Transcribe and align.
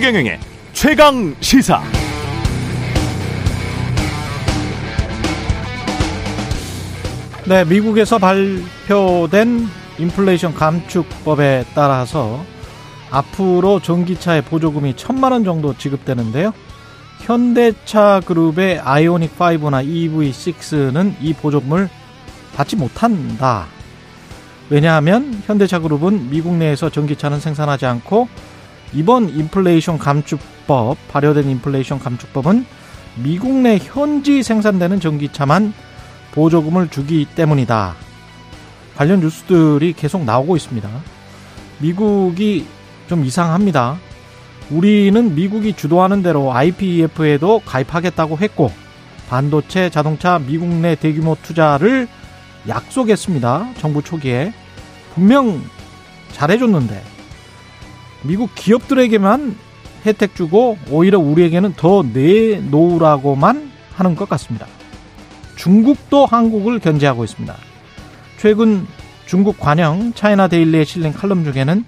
최경영의 0.00 0.40
최강 0.72 1.34
시사. 1.40 1.82
네, 7.46 7.66
미국에서 7.66 8.16
발표된 8.16 9.68
인플레이션 9.98 10.54
감축법에 10.54 11.66
따라서 11.74 12.42
앞으로 13.10 13.80
전기차의 13.82 14.40
보조금이 14.46 14.96
천만 14.96 15.32
원 15.32 15.44
정도 15.44 15.76
지급되는데요. 15.76 16.54
현대차 17.26 18.22
그룹의 18.24 18.78
아이오닉 18.78 19.38
5나 19.38 19.84
EV6는 19.86 21.16
이 21.20 21.34
보조금을 21.34 21.90
받지 22.56 22.74
못한다. 22.74 23.66
왜냐하면 24.70 25.42
현대차 25.44 25.80
그룹은 25.80 26.30
미국 26.30 26.54
내에서 26.54 26.88
전기차는 26.88 27.38
생산하지 27.38 27.84
않고 27.84 28.28
이번 28.92 29.28
인플레이션 29.28 29.98
감축법, 29.98 30.96
발효된 31.08 31.48
인플레이션 31.48 31.98
감축법은 31.98 32.66
미국 33.22 33.52
내 33.52 33.78
현지 33.78 34.42
생산되는 34.42 35.00
전기차만 35.00 35.72
보조금을 36.32 36.88
주기 36.88 37.24
때문이다. 37.24 37.94
관련 38.96 39.20
뉴스들이 39.20 39.92
계속 39.94 40.24
나오고 40.24 40.56
있습니다. 40.56 40.88
미국이 41.78 42.66
좀 43.08 43.24
이상합니다. 43.24 43.98
우리는 44.70 45.34
미국이 45.34 45.72
주도하는 45.72 46.22
대로 46.22 46.52
IPEF에도 46.52 47.62
가입하겠다고 47.64 48.38
했고 48.38 48.70
반도체 49.28 49.90
자동차 49.90 50.38
미국 50.38 50.68
내 50.68 50.94
대규모 50.94 51.36
투자를 51.42 52.08
약속했습니다. 52.68 53.74
정부 53.78 54.02
초기에 54.02 54.52
분명 55.14 55.62
잘해줬는데 56.32 57.02
미국 58.22 58.54
기업들에게만 58.54 59.56
혜택 60.06 60.34
주고 60.34 60.78
오히려 60.90 61.18
우리에게는 61.18 61.74
더 61.74 62.02
내놓으라고만 62.02 63.70
하는 63.94 64.16
것 64.16 64.28
같습니다. 64.28 64.66
중국도 65.56 66.26
한국을 66.26 66.78
견제하고 66.78 67.24
있습니다. 67.24 67.54
최근 68.38 68.86
중국 69.26 69.58
관영 69.58 70.12
차이나 70.14 70.48
데일리에 70.48 70.84
실린 70.84 71.12
칼럼 71.12 71.44
중에는 71.44 71.84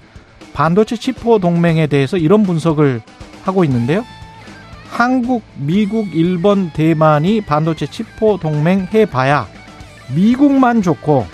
반도체 0.53 0.97
치포 0.97 1.39
동맹에 1.39 1.87
대해서 1.87 2.19
이런 2.19 2.43
분석을 2.43 3.01
하고 3.45 3.65
있는데요. 3.65 4.05
한국, 4.91 5.43
미국, 5.57 6.15
일본, 6.15 6.71
대만이 6.71 7.41
반도체 7.41 7.87
치포 7.87 8.39
동맹 8.39 8.87
해봐야 8.93 9.49
미국만 10.15 10.83
좋고 10.83 11.27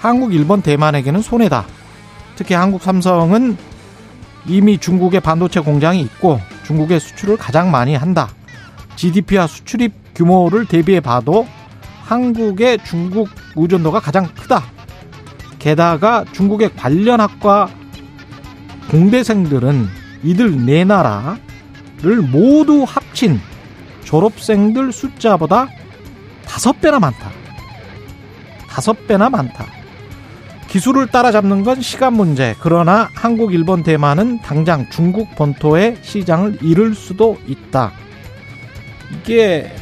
한국, 0.00 0.34
일본, 0.34 0.60
대만에게는 0.60 1.22
손해다. 1.22 1.64
특히 2.34 2.54
한국 2.54 2.82
삼성은 2.82 3.56
이미 4.46 4.78
중국에 4.78 5.20
반도체 5.20 5.60
공장이 5.60 6.00
있고 6.02 6.40
중국에 6.64 6.98
수출을 6.98 7.36
가장 7.36 7.70
많이 7.70 7.94
한다. 7.94 8.28
GDP와 8.96 9.46
수출입 9.46 9.92
규모를 10.14 10.66
대비해 10.66 11.00
봐도 11.00 11.46
한국의 12.02 12.78
중국 12.84 13.28
의존도가 13.56 14.00
가장 14.00 14.26
크다. 14.34 14.64
게다가 15.58 16.24
중국의 16.32 16.74
관련 16.76 17.20
학과 17.20 17.68
공대생들은 18.90 19.88
이들 20.22 20.66
네 20.66 20.84
나라를 20.84 22.20
모두 22.30 22.84
합친 22.86 23.40
졸업생들 24.04 24.92
숫자보다 24.92 25.68
다섯 26.46 26.78
배나 26.80 27.00
많다. 27.00 27.30
다섯 28.68 29.06
배나 29.06 29.30
많다. 29.30 29.73
기술을 30.74 31.06
따라잡는 31.06 31.62
건 31.62 31.80
시간 31.80 32.14
문제. 32.14 32.56
그러나 32.58 33.08
한국, 33.14 33.54
일본, 33.54 33.84
대만은 33.84 34.40
당장 34.40 34.90
중국 34.90 35.36
본토의 35.36 35.98
시장을 36.02 36.58
잃을 36.62 36.96
수도 36.96 37.38
있다. 37.46 37.92
이게 39.12 39.72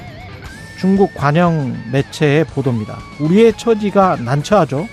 중국 0.78 1.14
관영 1.14 1.74
매체의 1.90 2.44
보도입니다. 2.44 2.98
우리의 3.20 3.54
처지가 3.56 4.16
난처하죠. 4.16 4.86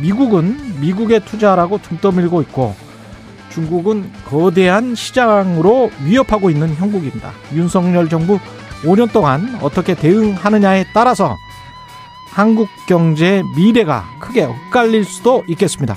미국은 0.00 0.80
미국의 0.80 1.26
투자라고 1.26 1.76
등 1.82 1.98
떠밀고 1.98 2.40
있고 2.40 2.74
중국은 3.50 4.10
거대한 4.24 4.94
시장으로 4.94 5.90
위협하고 6.06 6.48
있는 6.48 6.74
형국입니다. 6.74 7.32
윤석열 7.52 8.08
정부 8.08 8.38
5년 8.82 9.12
동안 9.12 9.58
어떻게 9.60 9.94
대응하느냐에 9.94 10.86
따라서 10.94 11.36
한국 12.36 12.68
경제의 12.86 13.44
미래가 13.56 14.04
크게 14.20 14.42
엇갈릴 14.42 15.04
수도 15.04 15.42
있겠습니다. 15.48 15.96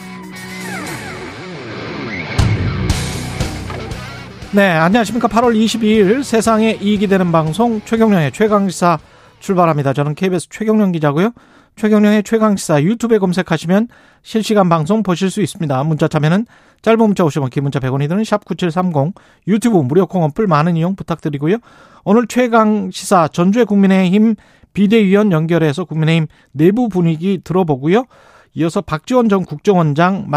네, 4.54 4.70
안녕하십니까. 4.70 5.28
8월 5.28 5.54
22일 5.54 6.24
세상에 6.24 6.78
이익이 6.80 7.08
되는 7.08 7.34
방송 7.34 7.82
최경령의 7.84 8.32
최강시사 8.32 9.00
출발합니다. 9.42 9.92
저는 9.92 10.16
KBS 10.16 10.48
최경령 10.48 10.94
기자고요. 10.94 11.32
최경령의 11.76 12.24
최강시사 12.24 12.84
유튜브에 12.84 13.18
검색하시면 13.18 13.90
실시간 14.22 14.70
방송 14.70 15.04
보실 15.04 15.30
수 15.30 15.42
있습니다. 15.42 15.84
문자 15.84 16.08
참여는 16.08 16.46
짧은 16.82 17.00
문자 17.00 17.26
50원, 17.26 17.50
긴 17.50 17.64
문자 17.64 17.80
100원이 17.80 18.08
드는 18.08 18.24
샵9730 18.24 19.14
유튜브 19.48 19.76
무료 19.80 20.06
콩 20.06 20.24
어플 20.24 20.48
많은 20.48 20.78
이용 20.78 20.96
부탁드리고요. 20.96 21.58
오늘 22.06 22.28
최강시사 22.28 23.28
전주의 23.28 23.66
국민의힘 23.66 24.36
비대위원 24.80 25.34
연결해서 25.34 25.84
국민의힘 25.84 26.28
내부 26.54 26.88
분위기 26.88 27.42
들어보고요. 27.44 28.06
이어서 28.54 28.80
박지원 28.80 29.28
전 29.28 29.44
국정원장 29.44 30.28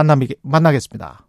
만나겠습니다. 0.43 1.27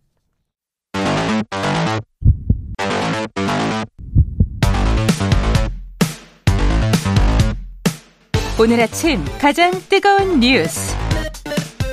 오늘 8.59 8.81
아침 8.81 9.23
가장 9.39 9.71
뜨거운 9.89 10.39
뉴스 10.39 10.95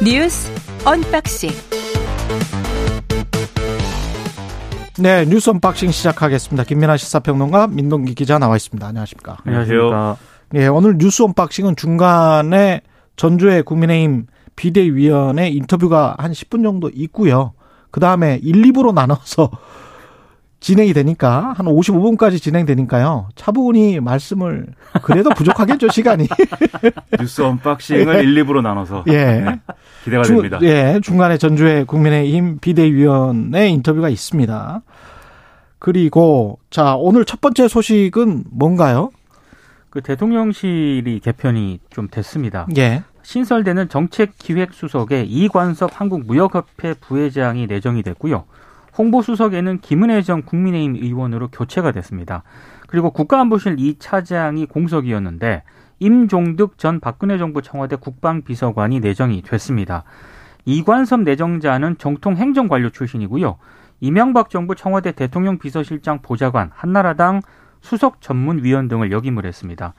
뉴스 0.02 0.50
unboxing 0.86 1.50
네 5.00 5.26
뉴스 5.26 5.50
unboxing 5.50 5.90
시작하겠습니다. 5.90 6.64
김민하 6.64 6.96
시사평론가 6.96 7.66
민동기 7.66 8.14
기자 8.14 8.38
나와 8.38 8.56
있습니다. 8.56 8.86
안녕하십니까? 8.86 9.36
안녕하세요. 9.44 10.29
네 10.52 10.66
오늘 10.66 10.98
뉴스 10.98 11.22
unboxing은 11.22 11.76
중간에 11.76 12.80
전주혜 13.14 13.62
국민의힘 13.62 14.26
비대위원의 14.56 15.48
인터뷰가 15.48 16.16
한 16.18 16.32
10분 16.32 16.64
정도 16.64 16.90
있고요. 16.92 17.52
그 17.92 18.00
다음에 18.00 18.40
1, 18.42 18.60
2부로 18.62 18.92
나눠서 18.92 19.50
진행이 20.58 20.92
되니까 20.92 21.54
한 21.56 21.66
55분까지 21.66 22.42
진행되니까요. 22.42 23.28
차분히 23.36 24.00
말씀을 24.00 24.66
그래도 25.02 25.30
부족하겠죠 25.30 25.88
시간이. 25.92 26.26
뉴스 27.20 27.42
unboxing을 27.42 28.16
예. 28.16 28.20
1, 28.22 28.44
2부로 28.44 28.60
나눠서 28.60 29.04
예. 29.06 29.12
네. 29.12 29.60
기대가 30.02 30.24
주, 30.24 30.34
됩니다. 30.34 30.58
예, 30.62 30.98
중간에 31.00 31.38
전주혜 31.38 31.84
국민의힘 31.84 32.58
비대위원의 32.58 33.68
인터뷰가 33.68 34.08
있습니다. 34.08 34.82
그리고 35.78 36.58
자 36.70 36.96
오늘 36.96 37.24
첫 37.24 37.40
번째 37.40 37.68
소식은 37.68 38.44
뭔가요? 38.50 39.10
그 39.90 40.00
대통령실이 40.00 41.20
개편이 41.22 41.80
좀 41.90 42.08
됐습니다. 42.08 42.66
예. 42.76 43.02
신설되는 43.22 43.88
정책기획수석에 43.88 45.24
이관섭 45.24 45.90
한국무역협회 46.00 46.94
부회장이 47.00 47.66
내정이 47.66 48.02
됐고요. 48.02 48.44
홍보수석에는 48.96 49.80
김은혜 49.80 50.22
전 50.22 50.42
국민의힘 50.42 50.96
의원으로 50.96 51.48
교체가 51.48 51.92
됐습니다. 51.92 52.42
그리고 52.86 53.10
국가안보실 53.10 53.76
이 53.78 53.96
차장이 53.98 54.66
공석이었는데 54.66 55.62
임종득 55.98 56.78
전 56.78 56.98
박근혜 57.00 57.38
정부 57.38 57.62
청와대 57.62 57.96
국방비서관이 57.96 59.00
내정이 59.00 59.42
됐습니다. 59.42 60.04
이관섭 60.64 61.20
내정자는 61.20 61.98
정통 61.98 62.36
행정관료 62.36 62.90
출신이고요. 62.90 63.56
이명박 64.00 64.50
정부 64.50 64.74
청와대 64.74 65.12
대통령 65.12 65.58
비서실장 65.58 66.20
보좌관, 66.22 66.70
한나라당 66.74 67.42
수석 67.80 68.20
전문위원 68.20 68.88
등을 68.88 69.10
역임을 69.12 69.46
했습니다. 69.46 69.94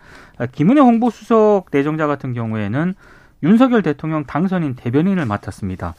김은혜 0.51 0.81
홍보수석 0.81 1.67
내정자 1.71 2.07
같은 2.07 2.33
경우에는 2.33 2.95
윤석열 3.43 3.81
대통령 3.81 4.25
당선인 4.25 4.75
대변인을 4.75 5.25
맡았습니다. 5.25 5.95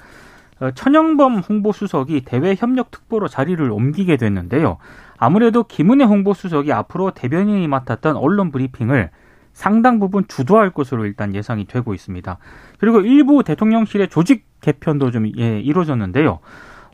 어, 0.61 0.70
천영범 0.70 1.38
홍보수석이 1.38 2.20
대외협력특보로 2.25 3.26
자리를 3.26 3.69
옮기게 3.69 4.17
됐는데요. 4.17 4.79
아무래도 5.19 5.64
김은혜 5.64 6.05
홍보수석이 6.05 6.73
앞으로 6.73 7.11
대변인이 7.11 7.67
맡았던 7.67 8.17
언론 8.17 8.52
브리핑을 8.52 9.11
상당 9.52 9.99
부분 9.99 10.26
주도할 10.29 10.70
것으로 10.70 11.05
일단 11.05 11.34
예상이 11.34 11.67
되고 11.67 11.94
있습니다. 11.94 12.38
그리고 12.79 13.00
일부 13.00 13.43
대통령실의 13.44 14.08
조직 14.08 14.46
개편도 14.61 15.11
좀 15.11 15.26
예, 15.37 15.61
이루어졌는데요. 15.61 16.38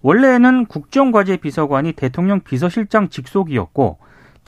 원래는 0.02 0.66
국정과제 0.66 1.38
비서관이 1.38 1.92
대통령 1.92 2.40
비서실장 2.40 3.10
직속이었고 3.10 3.98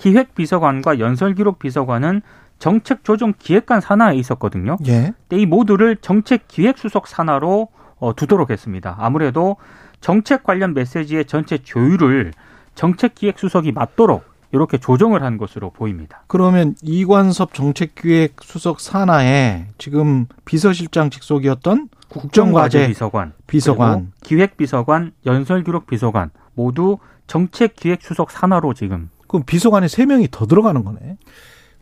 기획비서관과 0.00 0.98
연설기록비서관은 0.98 2.22
정책조정 2.58 3.34
기획관 3.38 3.80
산하에 3.80 4.16
있었거든요. 4.16 4.76
예. 4.86 5.12
이 5.30 5.46
모두를 5.46 5.96
정책기획수석 5.96 7.06
산하로 7.06 7.68
어, 7.98 8.14
두도록 8.14 8.50
했습니다. 8.50 8.96
아무래도 8.98 9.56
정책 10.00 10.42
관련 10.42 10.74
메시지의 10.74 11.26
전체 11.26 11.58
조율을 11.58 12.32
정책기획수석이 12.74 13.72
맞도록 13.72 14.24
이렇게 14.52 14.78
조정을 14.78 15.22
한 15.22 15.38
것으로 15.38 15.70
보입니다. 15.70 16.24
그러면 16.26 16.74
이관섭 16.82 17.54
정책기획수석 17.54 18.80
산하에 18.80 19.68
지금 19.78 20.26
비서실장 20.44 21.10
직속이었던 21.10 21.88
국정과제 22.08 22.88
비서관, 22.88 23.32
비서관, 23.46 24.12
기획비서관, 24.22 25.12
연설기록비서관 25.24 26.30
모두 26.54 26.98
정책기획수석 27.26 28.30
산하로 28.30 28.74
지금. 28.74 29.08
그럼 29.30 29.44
비서관에 29.46 29.86
세 29.88 30.06
명이 30.06 30.28
더 30.30 30.46
들어가는 30.46 30.84
거네. 30.84 31.16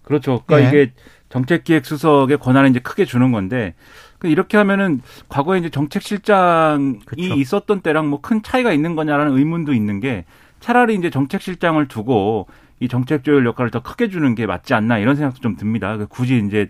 그렇죠. 0.02 0.42
그러니까 0.46 0.66
예. 0.66 0.82
이게 0.82 0.92
정책기획수석의 1.30 2.38
권한을 2.38 2.70
이제 2.70 2.78
크게 2.78 3.04
주는 3.04 3.32
건데 3.32 3.74
그 4.18 4.28
이렇게 4.28 4.56
하면은 4.56 5.00
과거에 5.28 5.58
이제 5.58 5.70
정책실장이 5.70 6.98
그렇죠. 7.00 7.34
있었던 7.34 7.80
때랑 7.80 8.08
뭐 8.08 8.20
큰 8.20 8.42
차이가 8.42 8.72
있는 8.72 8.96
거냐라는 8.96 9.36
의문도 9.36 9.72
있는 9.72 10.00
게 10.00 10.24
차라리 10.60 10.94
이제 10.94 11.10
정책실장을 11.10 11.86
두고 11.88 12.48
이 12.80 12.88
정책 12.88 13.24
조율 13.24 13.44
역할을 13.46 13.70
더 13.70 13.82
크게 13.82 14.08
주는 14.08 14.34
게 14.34 14.46
맞지 14.46 14.74
않나 14.74 14.98
이런 14.98 15.16
생각도 15.16 15.40
좀 15.40 15.56
듭니다. 15.56 15.96
그 15.96 16.06
굳이 16.06 16.42
이제 16.46 16.68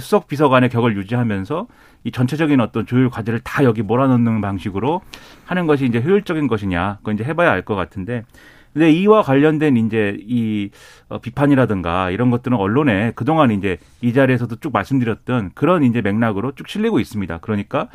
수석 0.00 0.26
비서관의 0.28 0.70
격을 0.70 0.96
유지하면서 0.96 1.66
이 2.04 2.10
전체적인 2.12 2.60
어떤 2.60 2.86
조율 2.86 3.10
과제를 3.10 3.40
다 3.40 3.64
여기 3.64 3.82
몰아넣는 3.82 4.40
방식으로 4.40 5.02
하는 5.44 5.66
것이 5.66 5.84
이제 5.86 6.00
효율적인 6.00 6.46
것이냐 6.48 6.96
그건 6.98 7.14
이제 7.14 7.24
해봐야 7.24 7.50
알 7.52 7.62
것 7.64 7.74
같은데 7.74 8.24
근데 8.72 8.90
이와 8.90 9.22
관련된 9.22 9.76
이제 9.76 10.16
이 10.20 10.70
어, 11.08 11.18
비판이라든가 11.18 12.10
이런 12.10 12.30
것들은 12.30 12.56
언론에 12.56 13.12
그동안 13.14 13.50
이제 13.50 13.78
이 14.00 14.12
자리에서도 14.12 14.56
쭉 14.56 14.72
말씀드렸던 14.72 15.52
그런 15.54 15.84
이제 15.84 16.00
맥락으로 16.00 16.52
쭉 16.52 16.68
실리고 16.68 16.98
있습니다. 16.98 17.38
그러니까 17.38 17.88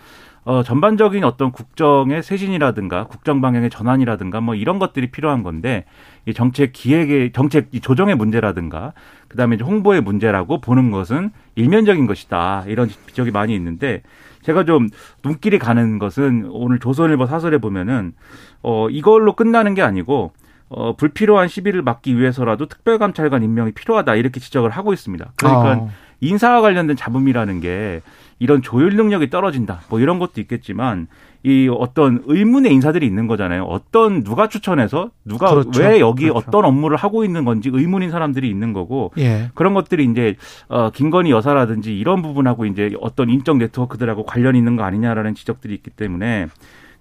어, 0.47 0.63
전반적인 0.63 1.25
어떤 1.25 1.51
국정의 1.51 2.23
쇄신이라든가 2.23 3.07
국정 3.07 3.41
방향의 3.41 3.69
전환이라든가 3.69 4.39
뭐 4.39 4.55
이런 4.55 4.79
것들이 4.79 5.11
필요한 5.11 5.43
건데 5.43 5.83
이 6.25 6.33
정책 6.33 6.71
기획의 6.71 7.33
정책 7.33 7.69
조정의 7.81 8.15
문제라든가 8.15 8.93
그다음에 9.27 9.55
이제 9.55 9.65
홍보의 9.65 9.99
문제라고 9.99 10.61
보는 10.61 10.89
것은 10.91 11.31
일면적인 11.55 12.07
것이다. 12.07 12.63
이런 12.67 12.87
지적이 12.87 13.31
많이 13.31 13.53
있는데 13.55 14.03
제가 14.41 14.63
좀 14.63 14.87
눈길이 15.21 15.59
가는 15.59 15.99
것은 15.99 16.47
오늘 16.49 16.79
조선일보 16.79 17.25
사설에 17.25 17.57
보면은 17.57 18.13
어 18.61 18.89
이걸로 18.89 19.33
끝나는 19.33 19.73
게 19.73 19.81
아니고 19.81 20.31
어, 20.69 20.95
불필요한 20.95 21.47
시비를 21.47 21.81
막기 21.81 22.17
위해서라도 22.17 22.65
특별감찰관 22.67 23.43
임명이 23.43 23.71
필요하다 23.71 24.15
이렇게 24.15 24.39
지적을 24.39 24.69
하고 24.69 24.93
있습니다. 24.93 25.31
그러니까 25.35 25.71
아. 25.71 25.87
인사와 26.19 26.61
관련된 26.61 26.95
잡음이라는 26.95 27.61
게 27.61 28.01
이런 28.39 28.61
조율 28.61 28.95
능력이 28.95 29.29
떨어진다. 29.29 29.81
뭐 29.89 29.99
이런 29.99 30.19
것도 30.19 30.41
있겠지만 30.41 31.07
이 31.43 31.69
어떤 31.71 32.23
의문의 32.25 32.73
인사들이 32.73 33.05
있는 33.05 33.27
거잖아요. 33.27 33.63
어떤 33.63 34.23
누가 34.23 34.49
추천해서 34.49 35.11
누가 35.23 35.49
그렇죠. 35.49 35.81
왜 35.81 35.99
여기 35.99 36.23
그렇죠. 36.23 36.37
어떤 36.37 36.65
업무를 36.65 36.97
하고 36.97 37.23
있는 37.23 37.45
건지 37.45 37.69
의문인 37.71 38.11
사람들이 38.11 38.49
있는 38.49 38.73
거고 38.73 39.11
예. 39.17 39.49
그런 39.53 39.73
것들이 39.73 40.05
이제 40.05 40.35
어 40.67 40.89
김건희 40.89 41.31
여사라든지 41.31 41.97
이런 41.97 42.21
부분하고 42.21 42.65
이제 42.65 42.91
어떤 42.99 43.29
인적 43.29 43.57
네트워크들하고 43.57 44.25
관련 44.25 44.55
있는 44.55 44.75
거 44.75 44.83
아니냐라는 44.83 45.35
지적들이 45.35 45.73
있기 45.75 45.91
때문에 45.91 46.47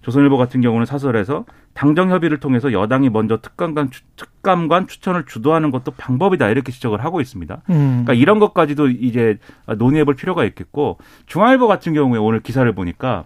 조선일보 0.06 0.36
같은 0.36 0.60
경우는 0.60 0.86
사설에서 0.86 1.46
당정 1.74 2.10
협의를 2.12 2.38
통해서 2.38 2.72
여당이 2.72 3.10
먼저 3.10 3.38
특감관 3.38 3.90
특감관 4.14 4.86
추천을 4.86 5.26
주도하는 5.26 5.72
것도 5.72 5.90
방법이다 5.96 6.48
이렇게 6.48 6.70
지적을 6.70 7.04
하고 7.04 7.20
있습니다. 7.20 7.62
음. 7.70 8.04
그러니까 8.04 8.12
이런 8.14 8.38
것까지도 8.38 8.88
이제 8.88 9.38
논의해볼 9.66 10.14
필요가 10.14 10.44
있겠고 10.44 10.98
중앙일보 11.26 11.66
같은 11.66 11.92
경우에 11.92 12.20
오늘 12.20 12.38
기사를 12.38 12.72
보니까 12.72 13.24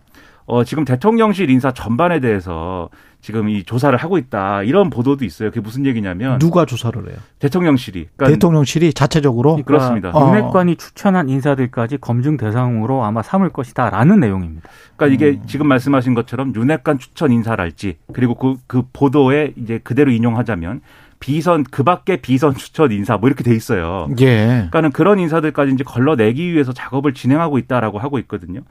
어, 0.51 0.65
지금 0.65 0.85
대통령실 0.85 1.49
인사 1.49 1.71
전반에 1.71 2.19
대해서 2.19 2.89
지금 3.21 3.49
이 3.49 3.63
조사를 3.63 3.97
하고 3.97 4.19
있다 4.19 4.65
이런 4.65 4.91
보도도 4.91 5.25
있어요. 5.25 5.51
그게 5.51 5.61
무슨 5.61 5.87
얘기냐면 5.87 6.41
누가 6.41 6.67
조사를 6.67 7.01
해요? 7.09 7.17
대통령실이. 7.39 8.09
그러니까 8.17 8.35
대통령실이 8.35 8.93
자체적으로 8.93 9.51
그러니까 9.51 9.67
그렇습니다. 9.67 10.13
윤핵관이 10.13 10.73
어. 10.73 10.75
추천한 10.75 11.29
인사들까지 11.29 11.99
검증 11.99 12.37
대상으로 12.37 13.05
아마 13.05 13.23
삼을 13.23 13.51
것이다라는 13.51 14.19
내용입니다. 14.19 14.69
그러니까 14.97 15.15
이게 15.15 15.39
음. 15.39 15.47
지금 15.47 15.69
말씀하신 15.69 16.15
것처럼 16.15 16.53
윤핵관 16.57 16.99
추천 16.99 17.31
인사랄지 17.31 17.99
그리고 18.13 18.35
그, 18.35 18.57
그 18.67 18.83
보도에 18.93 19.53
이제 19.55 19.79
그대로 19.85 20.11
인용하자면 20.11 20.81
비선 21.21 21.63
그밖에 21.63 22.17
비선 22.17 22.57
추천 22.57 22.91
인사 22.91 23.17
뭐 23.19 23.29
이렇게 23.29 23.45
돼 23.45 23.55
있어요. 23.55 24.09
예. 24.19 24.47
그러니까는 24.47 24.91
그런 24.91 25.21
인사들까지 25.21 25.75
이제 25.75 25.85
걸러내기 25.85 26.53
위해서 26.53 26.73
작업을 26.73 27.15
진행하고 27.15 27.59
있다라고 27.59 28.01
하고 28.01 28.19
있거든요. 28.19 28.63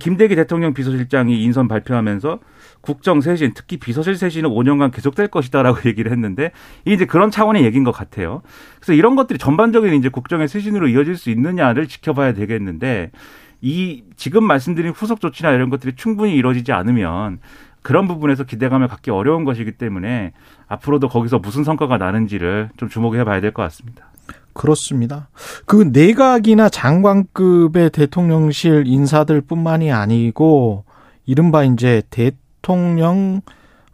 김대기 0.00 0.34
대통령 0.36 0.74
비서실장이 0.74 1.42
인선 1.42 1.68
발표하면서 1.68 2.40
국정 2.80 3.20
쇄신, 3.20 3.52
특히 3.54 3.76
비서실 3.76 4.16
쇄신은 4.16 4.50
5년간 4.50 4.92
계속될 4.92 5.28
것이다라고 5.28 5.80
얘기를 5.88 6.10
했는데 6.12 6.52
이제 6.84 7.04
그런 7.06 7.30
차원의 7.30 7.64
얘기인 7.64 7.84
것 7.84 7.92
같아요. 7.92 8.42
그래서 8.76 8.92
이런 8.92 9.16
것들이 9.16 9.38
전반적인 9.38 9.94
이제 9.94 10.08
국정의 10.08 10.48
쇄신으로 10.48 10.88
이어질 10.88 11.16
수 11.16 11.30
있느냐를 11.30 11.86
지켜봐야 11.88 12.32
되겠는데 12.34 13.10
이 13.60 14.04
지금 14.16 14.44
말씀드린 14.44 14.92
후속 14.92 15.20
조치나 15.20 15.50
이런 15.52 15.70
것들이 15.70 15.94
충분히 15.96 16.34
이루어지지 16.34 16.72
않으면 16.72 17.38
그런 17.82 18.08
부분에서 18.08 18.44
기대감을 18.44 18.88
갖기 18.88 19.10
어려운 19.10 19.44
것이기 19.44 19.72
때문에 19.72 20.32
앞으로도 20.68 21.08
거기서 21.08 21.38
무슨 21.38 21.64
성과가 21.64 21.98
나는지를 21.98 22.70
좀 22.76 22.88
주목해 22.88 23.24
봐야 23.24 23.40
될 23.40 23.52
것 23.52 23.62
같습니다. 23.62 24.06
그렇습니다. 24.54 25.28
그 25.66 25.90
내각이나 25.92 26.68
장관급의 26.68 27.90
대통령실 27.90 28.84
인사들뿐만이 28.86 29.92
아니고 29.92 30.84
이른바 31.26 31.64
이제 31.64 32.02
대통령 32.10 33.42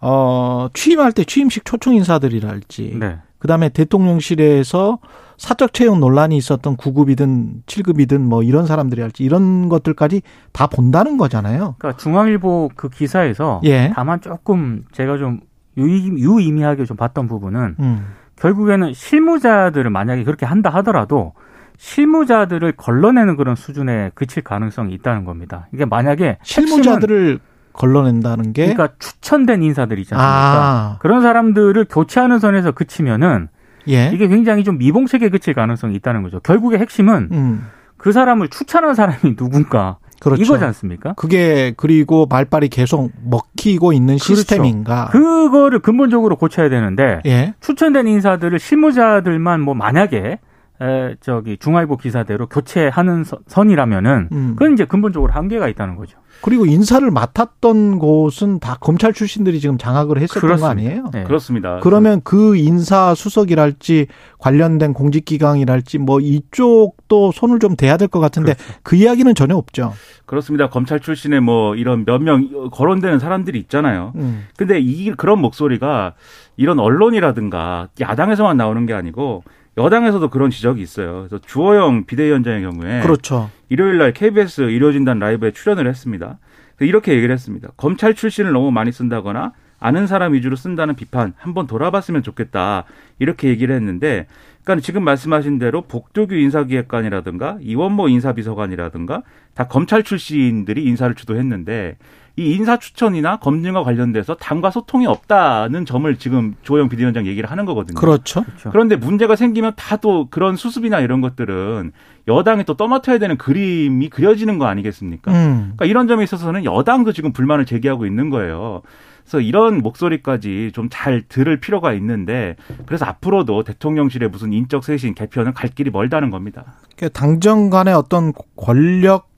어 0.01 0.69
취임할 0.73 1.13
때 1.13 1.25
취임식 1.25 1.65
초청 1.65 1.95
인사들이랄지 1.95 2.97
네. 2.99 3.19
그다음에 3.39 3.71
대통령실에서 3.71 4.99
사적 5.37 5.73
채용 5.73 6.01
논란이 6.01 6.37
있었던 6.37 6.77
9급이든 6.77 7.65
7급이든 7.65 8.21
뭐 8.21 8.43
이런 8.43 8.67
사람들이 8.67 9.01
할지 9.01 9.25
이런 9.25 9.71
것들까지 9.71 10.21
다 10.53 10.67
본다는 10.67 11.17
거잖아요. 11.17 11.77
그러니까 11.79 11.97
중앙일보 11.97 12.71
그 12.77 12.91
기사에서 12.91 13.63
예. 13.65 13.91
다만 13.95 14.21
조금 14.21 14.85
제가 14.93 15.17
좀 15.17 15.41
유의미하게 15.79 16.85
좀 16.85 16.97
봤던 16.99 17.27
부분은 17.29 17.77
음. 17.79 18.07
결국에는 18.41 18.93
실무자들을 18.95 19.91
만약에 19.91 20.25
그렇게 20.25 20.47
한다 20.47 20.71
하더라도 20.71 21.35
실무자들을 21.77 22.73
걸러내는 22.73 23.37
그런 23.37 23.55
수준에 23.55 24.11
그칠 24.15 24.43
가능성이 24.43 24.93
있다는 24.95 25.25
겁니다. 25.25 25.69
이게 25.73 25.85
만약에 25.85 26.39
실무자들을 26.43 27.39
걸러낸다는 27.73 28.53
게 28.53 28.67
그러니까 28.67 28.95
추천된 28.99 29.63
인사들 29.63 29.99
이잖아요 30.01 30.27
아. 30.27 30.97
그런 31.01 31.23
사람들을 31.23 31.87
교체하는 31.89 32.39
선에서 32.39 32.73
그치면은 32.73 33.49
예. 33.89 34.11
이게 34.13 34.29
굉장히 34.29 34.65
좀 34.65 34.77
미봉책에 34.79 35.31
그칠 35.31 35.55
가능성이 35.55 35.95
있다는 35.97 36.23
거죠. 36.23 36.41
결국의 36.41 36.81
핵심은 36.81 37.29
음. 37.33 37.67
그 37.97 38.13
사람을 38.13 38.49
추천한 38.49 38.95
사람이 38.95 39.37
누군가 39.37 39.99
그렇죠. 40.21 40.43
이거지 40.43 40.65
않습니까? 40.65 41.15
그게 41.15 41.73
그리고 41.77 42.27
말빨이 42.27 42.69
계속 42.69 43.11
먹히고 43.25 43.93
있는 43.93 44.17
그렇죠. 44.17 44.35
시스템인가? 44.37 45.09
그거를 45.11 45.81
근본적으로 45.81 46.37
고쳐야 46.37 46.69
되는데 46.69 47.21
예. 47.27 47.55
추천된 47.61 48.07
인사들을 48.07 48.59
실무자들만 48.59 49.61
뭐 49.63 49.75
만약에 49.75 50.39
에, 50.83 51.15
저기 51.21 51.57
중앙일보 51.59 51.97
기사대로 51.99 52.47
교체하는 52.47 53.25
선이라면은 53.47 54.29
음. 54.33 54.53
그건 54.57 54.73
이제 54.73 54.85
근본적으로 54.87 55.33
한계가 55.33 55.69
있다는 55.69 55.97
거죠. 55.97 56.19
그리고 56.43 56.65
인사를 56.65 57.11
맡았던 57.11 57.99
곳은 57.99 58.61
다 58.61 58.79
검찰 58.81 59.13
출신들이 59.13 59.61
지금 59.61 59.77
장악을 59.77 60.17
했었던 60.19 60.41
그렇습니다. 60.41 60.67
거 60.67 60.71
아니에요? 60.71 61.11
네. 61.13 61.25
그렇습니다. 61.25 61.81
그러면 61.83 62.23
그 62.25 62.57
인사 62.57 63.15
수석이랄지 63.15 64.07
관련된 64.39 64.95
공직기강이랄지 64.95 65.99
뭐 65.99 66.19
이쪽도 66.21 67.33
손을 67.33 67.59
좀 67.59 67.77
대야 67.77 67.99
될 67.99 68.09
것 68.09 68.21
같은데 68.21 68.55
그렇죠. 68.55 68.75
그 68.83 68.97
이야기는 68.97 69.35
전혀 69.35 69.55
없죠. 69.55 69.93
그렇습니다. 70.25 70.71
검찰 70.71 71.01
출신의 71.01 71.41
뭐 71.43 71.75
이런 71.77 72.05
몇 72.07 72.23
명 72.23 72.71
거론되는 72.71 73.19
사람들이 73.19 73.59
있잖아요. 73.61 74.13
음. 74.17 74.47
근데 74.57 74.79
이 74.81 75.11
그런 75.13 75.41
목소리가 75.41 76.15
이런 76.57 76.79
언론이라든가 76.79 77.89
야당에서만 78.01 78.57
나오는 78.57 78.87
게 78.87 78.95
아니고 78.95 79.43
여당에서도 79.85 80.29
그런 80.31 80.51
지적이 80.51 80.83
있어요. 80.83 81.27
그래서 81.29 81.39
주호영 81.39 82.05
비대위원장의 82.07 82.63
경우에 82.63 83.01
그렇죠. 83.01 83.51
일요일 83.69 83.99
날 83.99 84.13
KBS 84.13 84.63
일요진단 84.63 85.19
라이브에 85.19 85.53
출연을 85.53 85.87
했습니다. 85.87 86.39
이렇게 86.81 87.13
얘기를 87.13 87.33
했습니다. 87.33 87.69
검찰 87.77 88.15
출신을 88.15 88.53
너무 88.53 88.71
많이 88.71 88.91
쓴다거나 88.93 89.53
아는 89.79 90.07
사람 90.07 90.35
위주로 90.35 90.57
쓴다는 90.57 90.95
비판 90.95 91.33
한번 91.39 91.67
돌아봤으면 91.67 92.23
좋겠다. 92.23 92.85
이렇게 93.19 93.49
얘기를 93.49 93.75
했는데 93.75 94.27
그러니까 94.63 94.85
지금 94.85 95.03
말씀하신 95.05 95.59
대로 95.59 95.83
복도규 95.83 96.35
인사기획관이라든가 96.35 97.59
이원모 97.61 98.09
인사비서관이라든가 98.09 99.23
다 99.55 99.67
검찰 99.67 100.03
출신들이 100.03 100.85
인사를 100.85 101.15
주도했는데 101.15 101.97
이 102.37 102.55
인사 102.55 102.77
추천이나 102.79 103.37
검증과 103.37 103.83
관련돼서 103.85 104.35
당과 104.35 104.71
소통이 104.71 105.07
없다는 105.07 105.85
점을 105.85 106.17
지금 106.17 106.55
조영 106.63 106.89
비대위원장 106.89 107.27
얘기를 107.27 107.51
하는 107.51 107.65
거거든요. 107.65 107.99
그렇죠. 108.01 108.43
그렇죠. 108.45 108.71
그런데 108.71 108.97
문제가 108.97 109.37
생기면 109.37 109.73
다 109.77 110.01
또 110.01 110.29
그런 110.31 110.57
수습이나 110.57 111.01
이런 111.01 111.21
것들은 111.21 111.93
여당이 112.27 112.65
또 112.65 112.75
떠맡아야 112.75 113.19
되는 113.19 113.37
그림이 113.37 114.09
그려지는 114.09 114.59
거 114.59 114.65
아니겠습니까? 114.67 115.31
음. 115.33 115.59
그러니까 115.77 115.85
이런 115.85 116.09
점에 116.09 116.25
있어서는 116.25 116.65
여당도 116.65 117.13
지금 117.13 117.33
불만을 117.33 117.67
제기하고 117.67 118.07
있는 118.07 118.31
거예요. 118.31 118.81
그래서 119.25 119.41
이런 119.41 119.79
목소리까지 119.79 120.71
좀 120.75 120.89
잘 120.91 121.23
들을 121.29 121.61
필요가 121.61 121.93
있는데 121.93 122.57
그래서 122.87 123.05
앞으로도 123.05 123.63
대통령실의 123.65 124.29
무슨 124.31 124.53
인적 124.53 124.85
쇄신 124.85 125.15
개편은 125.15 125.53
갈 125.55 125.69
길이 125.71 125.91
멀다는 125.91 126.31
겁니다. 126.31 126.65
그러니까 126.97 127.19
당정 127.21 127.69
간의 127.71 127.95
어떤 127.95 128.33
권력 128.57 129.30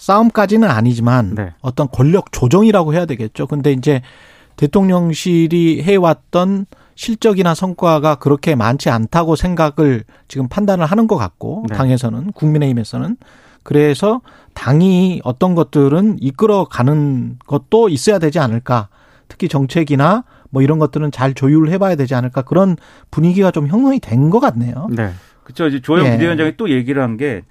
싸움까지는 0.00 0.68
아니지만 0.68 1.34
네. 1.34 1.52
어떤 1.60 1.86
권력 1.90 2.32
조정이라고 2.32 2.94
해야 2.94 3.04
되겠죠. 3.04 3.46
근데 3.46 3.70
이제 3.72 4.00
대통령실이 4.56 5.82
해왔던 5.82 6.66
실적이나 6.94 7.54
성과가 7.54 8.16
그렇게 8.16 8.54
많지 8.54 8.90
않다고 8.90 9.36
생각을 9.36 10.04
지금 10.28 10.48
판단을 10.48 10.86
하는 10.86 11.06
것 11.06 11.16
같고 11.16 11.64
네. 11.68 11.76
당에서는 11.76 12.32
국민의힘에서는 12.32 13.16
그래서 13.62 14.22
당이 14.54 15.20
어떤 15.22 15.54
것들은 15.54 16.16
이끌어가는 16.20 17.38
것도 17.46 17.88
있어야 17.90 18.18
되지 18.18 18.38
않을까. 18.38 18.88
특히 19.28 19.48
정책이나 19.48 20.24
뭐 20.50 20.62
이런 20.62 20.78
것들은 20.78 21.12
잘 21.12 21.34
조율을 21.34 21.70
해봐야 21.72 21.94
되지 21.94 22.14
않을까 22.14 22.42
그런 22.42 22.76
분위기가 23.10 23.50
좀 23.50 23.66
형성이 23.68 24.00
된 24.00 24.30
것 24.30 24.40
같네요. 24.40 24.88
네. 24.90 25.10
그렇죠. 25.44 25.66
이제 25.68 25.80
조영 25.80 26.06
예. 26.06 26.10
비대위원장이 26.12 26.56
또 26.56 26.70
얘기를 26.70 27.02
한 27.02 27.16
게 27.16 27.42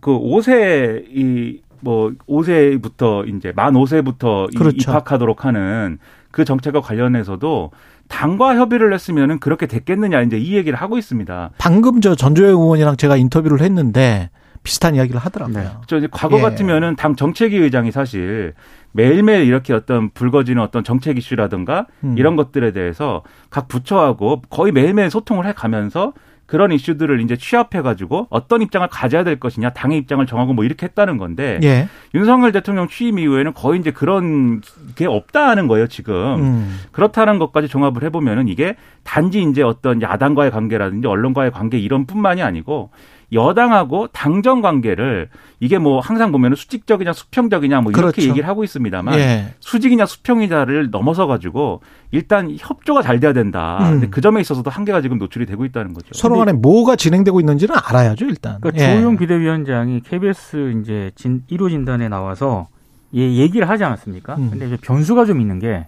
그 0.00 0.10
5세 0.10 1.04
이 1.08 1.60
뭐 1.84 2.10
5세부터 2.26 3.28
이제 3.28 3.52
만 3.54 3.74
5세부터 3.74 4.52
이 4.52 4.56
그렇죠. 4.56 4.90
입학하도록 4.90 5.44
하는 5.44 5.98
그 6.30 6.44
정책과 6.44 6.80
관련해서도 6.80 7.70
당과 8.08 8.56
협의를 8.56 8.92
했으면은 8.92 9.38
그렇게 9.38 9.66
됐겠느냐 9.66 10.22
이제 10.22 10.38
이 10.38 10.56
얘기를 10.56 10.76
하고 10.76 10.98
있습니다. 10.98 11.50
방금 11.58 12.00
저 12.00 12.14
전조혜 12.14 12.48
의원이랑 12.48 12.96
제가 12.96 13.16
인터뷰를 13.16 13.60
했는데 13.60 14.30
비슷한 14.62 14.94
이야기를 14.94 15.20
하더라고요. 15.20 15.58
네. 15.58 15.68
저 15.86 15.98
이제 15.98 16.08
과거 16.10 16.38
예. 16.38 16.42
같으면은 16.42 16.96
당 16.96 17.16
정책위 17.16 17.56
의장이 17.56 17.92
사실 17.92 18.54
매일매일 18.92 19.46
이렇게 19.46 19.74
어떤 19.74 20.10
불거지는 20.10 20.62
어떤 20.62 20.82
정책 20.84 21.18
이슈라든가 21.18 21.86
음. 22.02 22.16
이런 22.16 22.34
것들에 22.34 22.72
대해서 22.72 23.22
각 23.50 23.68
부처하고 23.68 24.42
거의 24.48 24.72
매일매일 24.72 25.10
소통을 25.10 25.46
해 25.46 25.52
가면서 25.52 26.14
그런 26.54 26.70
이슈들을 26.70 27.20
이제 27.20 27.36
취합해 27.36 27.82
가지고 27.82 28.28
어떤 28.30 28.62
입장을 28.62 28.86
가져야 28.86 29.24
될 29.24 29.40
것이냐 29.40 29.70
당의 29.70 29.98
입장을 29.98 30.24
정하고 30.24 30.52
뭐 30.52 30.64
이렇게 30.64 30.86
했다는 30.86 31.18
건데 31.18 31.58
예. 31.64 31.88
윤석열 32.14 32.52
대통령 32.52 32.86
취임 32.86 33.18
이후에는 33.18 33.54
거의 33.54 33.80
이제 33.80 33.90
그런 33.90 34.62
게 34.94 35.04
없다는 35.04 35.66
거예요 35.66 35.88
지금 35.88 36.14
음. 36.14 36.78
그렇다는 36.92 37.40
것까지 37.40 37.66
종합을 37.66 38.04
해보면은 38.04 38.46
이게 38.46 38.76
단지 39.02 39.42
이제 39.42 39.64
어떤 39.64 40.00
야당과의 40.00 40.52
관계라든지 40.52 41.08
언론과의 41.08 41.50
관계 41.50 41.76
이런 41.76 42.06
뿐만이 42.06 42.40
아니고 42.40 42.90
여당하고 43.34 44.06
당정 44.08 44.62
관계를 44.62 45.28
이게 45.60 45.78
뭐 45.78 46.00
항상 46.00 46.32
보면은 46.32 46.56
수직적이냐 46.56 47.12
수평적이냐 47.12 47.80
뭐 47.80 47.90
이렇게 47.90 48.12
그렇죠. 48.12 48.28
얘기를 48.28 48.48
하고 48.48 48.64
있습니다만 48.64 49.18
예. 49.18 49.54
수직이냐 49.60 50.06
수평이냐를 50.06 50.90
넘어서 50.90 51.26
가지고 51.26 51.80
일단 52.10 52.54
협조가 52.58 53.02
잘 53.02 53.20
돼야 53.20 53.32
된다. 53.32 53.78
음. 53.82 53.92
근데 53.92 54.08
그 54.08 54.20
점에 54.20 54.40
있어서도 54.40 54.70
한계가 54.70 55.02
지금 55.02 55.18
노출이 55.18 55.46
되고 55.46 55.64
있다는 55.64 55.94
거죠. 55.94 56.08
서로 56.12 56.38
간에 56.38 56.52
뭐가 56.52 56.96
진행되고 56.96 57.40
있는지는 57.40 57.74
알아야죠, 57.84 58.26
일단. 58.26 58.58
그러니까 58.60 58.84
예. 58.84 58.94
조용 58.96 59.16
비대위원장이 59.16 60.00
KBS 60.00 60.80
이제 60.80 61.10
진 61.14 61.42
1호 61.50 61.70
진단에 61.70 62.08
나와서 62.08 62.68
예, 63.14 63.20
얘기를 63.20 63.68
하지 63.68 63.84
않았습니까? 63.84 64.36
음. 64.36 64.50
근데 64.50 64.66
이제 64.66 64.76
변수가 64.80 65.24
좀 65.24 65.40
있는 65.40 65.58
게 65.58 65.86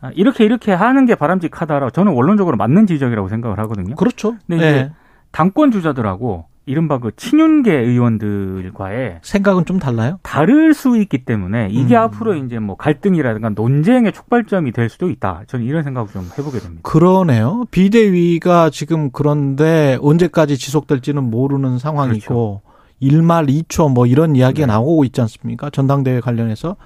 아, 0.00 0.10
이렇게 0.14 0.44
이렇게 0.44 0.72
하는 0.72 1.06
게 1.06 1.14
바람직하다라고 1.14 1.90
저는 1.90 2.12
원론적으로 2.12 2.56
맞는 2.56 2.86
지적이라고 2.86 3.28
생각을 3.28 3.58
하거든요. 3.60 3.94
그렇죠. 3.94 4.36
근데 4.46 4.64
예. 4.64 4.70
이제 4.70 4.92
당권 5.30 5.70
주자들하고 5.70 6.46
이른바 6.64 6.98
그 6.98 7.10
친윤계 7.16 7.72
의원들과의 7.72 9.18
생각은 9.22 9.64
좀 9.64 9.78
달라요? 9.78 10.18
다를 10.22 10.74
수 10.74 10.96
있기 10.96 11.24
때문에 11.24 11.68
이게 11.70 11.96
음. 11.96 12.02
앞으로 12.02 12.34
이제 12.34 12.58
뭐 12.60 12.76
갈등이라든가 12.76 13.50
논쟁의 13.50 14.12
촉발점이 14.12 14.70
될 14.72 14.88
수도 14.88 15.10
있다. 15.10 15.42
저는 15.48 15.64
이런 15.66 15.82
생각을 15.82 16.08
좀 16.12 16.28
해보게 16.38 16.60
됩니다. 16.60 16.82
그러네요. 16.84 17.64
비대위가 17.70 18.70
지금 18.70 19.10
그런데 19.10 19.98
언제까지 20.00 20.56
지속될지는 20.56 21.24
모르는 21.24 21.78
상황이고 21.78 22.62
일 23.00 23.20
1말 23.20 23.48
2초 23.48 23.92
뭐 23.92 24.06
이런 24.06 24.36
이야기가 24.36 24.66
네. 24.66 24.72
나오고 24.72 25.04
있지 25.04 25.20
않습니까? 25.20 25.70
전당대회 25.70 26.20
관련해서 26.20 26.76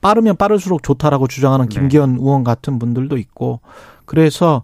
빠르면 0.00 0.36
빠를수록 0.36 0.82
좋다라고 0.82 1.26
주장하는 1.26 1.68
네. 1.68 1.74
김기현 1.74 2.16
의원 2.20 2.44
같은 2.44 2.78
분들도 2.78 3.16
있고 3.18 3.60
그래서 4.04 4.62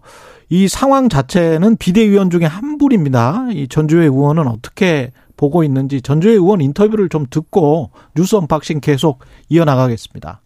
이 0.49 0.67
상황 0.67 1.09
자체는 1.09 1.77
비대위원 1.77 2.29
중에 2.29 2.45
한 2.45 2.77
분입니다. 2.77 3.47
이 3.51 3.67
전주혜 3.67 4.05
의원은 4.05 4.47
어떻게 4.47 5.11
보고 5.35 5.63
있는지 5.63 6.01
전주혜 6.01 6.33
의원 6.33 6.61
인터뷰를 6.61 7.09
좀 7.09 7.25
듣고 7.29 7.91
뉴스 8.15 8.35
unboxing 8.35 8.79
계속 8.79 9.19
이어나가겠습니다. 9.49 10.41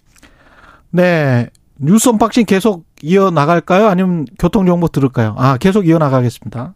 네. 0.91 1.49
뉴스 1.79 2.09
unboxing 2.09 2.45
계속 2.45 2.85
이어나갈까요? 3.03 3.87
아니면 3.87 4.25
교통정보 4.39 4.87
들을까요? 4.87 5.35
아, 5.37 5.57
계속 5.57 5.87
이어나가겠습니다. 5.87 6.73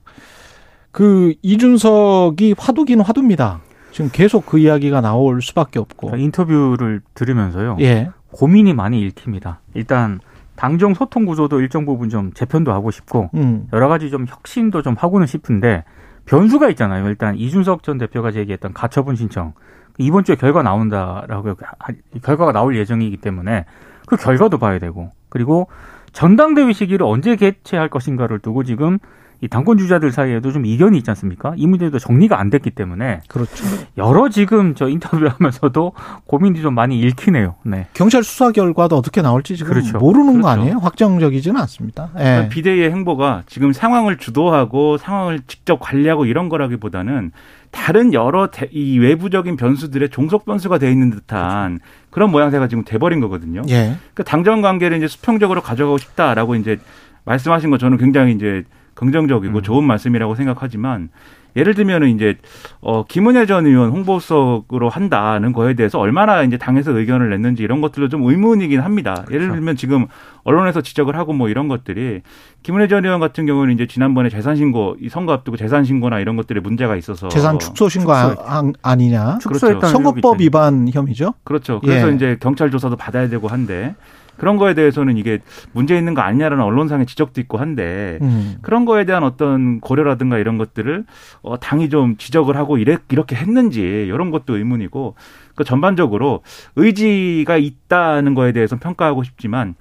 그, 0.92 1.34
이준석이 1.42 2.56
화두긴 2.58 3.02
화두입니다. 3.02 3.62
지금 3.92 4.10
계속 4.14 4.46
그 4.46 4.58
이야기가 4.60 5.02
나올 5.02 5.42
수밖에 5.42 5.80
없고. 5.80 6.08
그러니까 6.08 6.24
인터뷰를 6.24 7.02
들으면서요. 7.14 7.78
예. 7.82 8.10
고민이 8.32 8.74
많이 8.74 9.02
읽힙니다. 9.02 9.60
일단 9.74 10.20
당정 10.56 10.94
소통 10.94 11.26
구조도 11.26 11.60
일정 11.62 11.86
부분 11.86 12.10
좀 12.10 12.32
재편도 12.34 12.72
하고 12.72 12.92
싶고 12.92 13.30
음. 13.36 13.68
여러 13.74 13.88
가지 13.88 14.10
좀 14.10 14.26
혁신도 14.28 14.82
좀 14.84 14.96
하고는 14.98 15.28
싶은데 15.28 15.84
변수가 16.26 16.70
있잖아요. 16.70 17.08
일단 17.08 17.36
이준석 17.36 17.84
전 17.84 17.98
대표가 17.98 18.32
제기했던 18.32 18.74
가처분 18.74 19.16
신청 19.16 19.54
이번 19.98 20.24
주에 20.24 20.36
결과 20.36 20.62
나온다라고 20.64 21.50
하- 21.80 21.94
결과가 22.24 22.52
나올 22.54 22.78
예정이기 22.78 23.18
때문에 23.18 23.66
그 24.08 24.16
결과도 24.16 24.58
봐야 24.58 24.80
되고 24.80 25.10
그리고 25.30 25.68
전당대회 26.14 26.74
시기를 26.74 27.06
언제 27.06 27.36
개최할 27.36 27.90
것인가를 27.90 28.40
두고 28.40 28.64
지금 28.64 29.00
이 29.44 29.48
당권 29.48 29.80
주자들 29.80 30.12
사이에도 30.12 30.52
좀 30.52 30.68
이견이 30.68 31.00
있지 31.00 31.10
않습니까? 31.10 31.54
이 31.58 31.66
문제도 31.66 31.98
정리가 31.98 32.40
안 32.40 32.52
됐기 32.52 32.70
때문에 32.70 33.22
그렇죠. 33.28 33.66
여러 33.98 34.30
지금 34.30 34.76
저 34.76 34.88
인터뷰하면서도 34.88 35.94
고민이 36.26 36.62
좀 36.62 36.76
많이 36.76 37.00
읽히네요. 37.00 37.56
네. 37.64 37.88
경찰 37.94 38.24
수사 38.24 38.52
결과도 38.52 38.96
어떻게 38.96 39.24
나올지 39.24 39.58
지금 39.58 39.74
그렇죠. 39.74 39.98
모르는 39.98 40.42
거 40.42 40.48
그렇죠. 40.48 40.48
아니에요? 40.48 40.78
확정적이지는 40.78 41.60
않습니다. 41.62 42.12
예. 42.20 42.24
그러니까 42.24 42.50
비대위의 42.50 42.92
행보가 42.92 43.44
지금 43.48 43.74
상황을 43.74 44.18
주도하고 44.18 44.98
상황을 44.98 45.40
직접 45.48 45.80
관리하고 45.80 46.28
이런 46.28 46.48
거라기보다는 46.48 47.32
다른 47.72 48.14
여러 48.14 48.48
대- 48.52 48.70
이 48.72 49.00
외부적인 49.00 49.56
변수들의 49.56 50.10
종속 50.10 50.46
변수가 50.46 50.78
돼 50.78 50.92
있는 50.92 51.10
듯한 51.10 51.80
그런 52.10 52.30
모양새가 52.32 52.68
지금 52.68 52.84
돼버린 52.84 53.20
거거든요. 53.22 53.62
예. 53.70 53.96
그 54.14 54.24
당정 54.24 54.62
관계를 54.62 54.98
이제 54.98 55.08
수평적으로 55.08 55.62
가져가고 55.62 55.98
싶다라고 55.98 56.56
이제 56.56 56.78
말씀하신 57.26 57.70
거 57.70 57.78
저는 57.78 57.98
굉장히 57.98 58.34
이제 58.34 58.64
긍정적이고 58.94 59.60
음. 59.60 59.64
좋은 59.64 59.84
말씀이라고 59.86 60.36
생각하지만 60.36 61.10
예를 61.56 61.74
들면은 61.74 62.10
이제 62.10 62.38
어 62.82 63.04
김은혜 63.06 63.46
전 63.46 63.66
의원 63.66 63.90
홍보석으로 63.92 64.90
한다는 64.90 65.52
거에 65.54 65.74
대해서 65.74 66.00
얼마나 66.00 66.44
이제 66.44 66.58
당에서 66.58 66.92
의견을 66.98 67.30
냈는지 67.30 67.64
이런 67.64 67.82
것들도 67.82 68.10
좀 68.10 68.24
의문이긴 68.24 68.80
합니다. 68.82 69.24
예를 69.30 69.42
그렇죠. 69.48 69.54
들면 69.56 69.76
지금 69.76 70.08
언론에서 70.44 70.82
지적을 70.82 71.16
하고 71.18 71.34
뭐 71.34 71.50
이런 71.50 71.68
것들이 71.68 72.22
김은혜 72.64 72.88
전 72.88 73.04
의원 73.06 73.20
같은 73.20 73.46
경우는 73.46 73.74
이제 73.74 73.86
지난번에 73.88 74.30
재산 74.30 74.56
신고 74.56 74.96
이 75.02 75.10
선거 75.10 75.34
앞두고 75.34 75.58
재산 75.58 75.84
신고나 75.84 76.20
이런 76.20 76.36
것들에 76.36 76.60
문제가 76.62 76.96
있어서 76.96 77.28
재산 77.30 77.60
축소 77.60 77.90
신고 77.90 78.14
아- 78.14 78.30
축소. 78.30 78.44
아- 78.48 78.64
아니냐? 78.82 79.38
축소했다는 79.42 79.90
선거법. 79.90 80.40
위반 80.40 80.88
혐의죠? 80.92 81.34
그렇죠. 81.44 81.80
그래서 81.82 82.10
예. 82.12 82.16
이제 82.16 82.38
경찰 82.40 82.72
조사도 82.72 82.96
받아야 82.96 83.28
되고 83.30 83.48
한데 83.48 83.96
그런 84.38 84.58
거에 84.58 84.74
대해서는 84.74 85.18
이게 85.18 85.40
문제 85.72 85.98
있는 85.98 86.14
거 86.14 86.22
아니냐라는 86.22 86.64
언론상의 86.64 87.06
지적도 87.06 87.42
있고 87.42 87.58
한데 87.58 88.18
음. 88.22 88.56
그런 88.62 88.86
거에 88.86 89.06
대한 89.06 89.24
어떤 89.24 89.80
고려라든가 89.80 90.38
이런 90.38 90.58
것들을 90.58 91.06
어, 91.42 91.60
당이 91.60 91.90
좀 91.90 92.18
지적을 92.18 92.58
하고 92.58 92.78
이래, 92.78 92.98
이렇게 93.10 93.36
했는지 93.36 93.82
이런 93.82 94.32
것도 94.32 94.58
의문이고 94.58 95.16
그 95.56 95.64
전반적으로 95.64 96.42
의지가 96.76 97.58
있다는 97.58 98.34
거에 98.34 98.52
대해서 98.52 98.78
평가하고 98.78 99.24
싶지만 99.24 99.76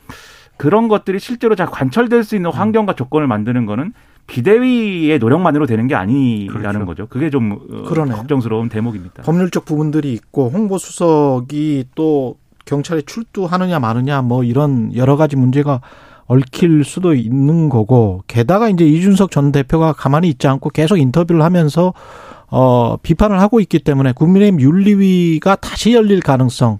그런 0.56 0.88
것들이 0.88 1.18
실제로 1.18 1.54
잘 1.54 1.66
관철될 1.66 2.22
수 2.22 2.36
있는 2.36 2.50
환경과 2.50 2.94
조건을 2.94 3.26
만드는 3.26 3.64
거는 3.64 3.94
비대위의 4.26 5.18
노력만으로 5.18 5.66
되는 5.66 5.88
게 5.88 5.94
아니라는 5.94 6.84
그렇죠. 6.84 6.86
거죠. 6.86 7.06
그게 7.08 7.30
좀 7.30 7.52
어, 7.52 7.82
그러네요. 7.84 8.16
걱정스러운 8.16 8.68
대목입니다. 8.68 9.22
법률적 9.22 9.64
부분들이 9.64 10.12
있고 10.12 10.50
홍보 10.50 10.78
수석이 10.78 11.86
또 11.94 12.36
경찰에 12.64 13.02
출두하느냐 13.02 13.78
마느냐 13.78 14.22
뭐 14.22 14.44
이런 14.44 14.94
여러 14.96 15.16
가지 15.16 15.36
문제가 15.36 15.80
얽힐 16.26 16.84
수도 16.84 17.14
있는 17.14 17.68
거고 17.68 18.22
게다가 18.28 18.68
이제 18.68 18.84
이준석 18.84 19.30
전 19.30 19.50
대표가 19.50 19.92
가만히 19.92 20.28
있지 20.28 20.46
않고 20.46 20.70
계속 20.70 20.96
인터뷰를 20.96 21.42
하면서 21.42 21.92
어 22.48 22.96
비판을 23.02 23.40
하고 23.40 23.60
있기 23.60 23.80
때문에 23.80 24.12
국민의힘 24.12 24.60
윤리위가 24.60 25.56
다시 25.56 25.92
열릴 25.94 26.20
가능성 26.20 26.78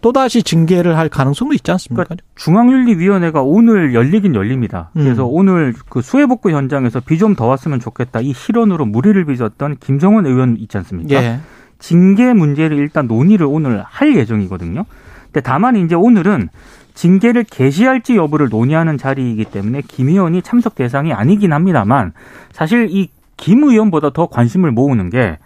또다시 0.00 0.42
징계를 0.42 0.96
할 0.96 1.08
가능성도 1.08 1.54
있지 1.54 1.70
않습니까? 1.72 2.04
그러니까 2.04 2.24
중앙윤리위원회가 2.36 3.42
오늘 3.42 3.94
열리긴 3.94 4.34
열립니다. 4.34 4.90
그래서 4.94 5.26
음. 5.26 5.34
오늘 5.34 5.74
그 5.88 6.02
수해복구 6.02 6.50
현장에서 6.52 7.00
비 7.00 7.18
좀 7.18 7.34
더 7.34 7.46
왔으면 7.46 7.80
좋겠다. 7.80 8.20
이 8.20 8.32
실언으로 8.32 8.86
무리를 8.86 9.22
빚었던 9.24 9.78
김정은 9.80 10.24
의원 10.26 10.56
있지 10.58 10.76
않습니까? 10.78 11.14
예. 11.22 11.40
징계 11.80 12.32
문제를 12.32 12.76
일단 12.76 13.06
논의를 13.08 13.46
오늘 13.46 13.82
할 13.84 14.16
예정이거든요. 14.16 14.84
근데 15.32 15.40
다만 15.40 15.76
이제 15.76 15.94
오늘은 15.94 16.48
징계를 16.94 17.44
개시할지 17.44 18.16
여부를 18.16 18.48
논의하는 18.48 18.98
자리이기 18.98 19.44
때문에 19.46 19.82
김 19.86 20.08
의원이 20.08 20.42
참석 20.42 20.74
대상이 20.74 21.12
아니긴 21.12 21.52
합니다만 21.52 22.12
사실 22.52 22.88
이 22.90 23.08
김 23.40 23.62
의원보다 23.62 24.10
더 24.10 24.26
관심을 24.26 24.72
모으는 24.72 25.10
게 25.10 25.38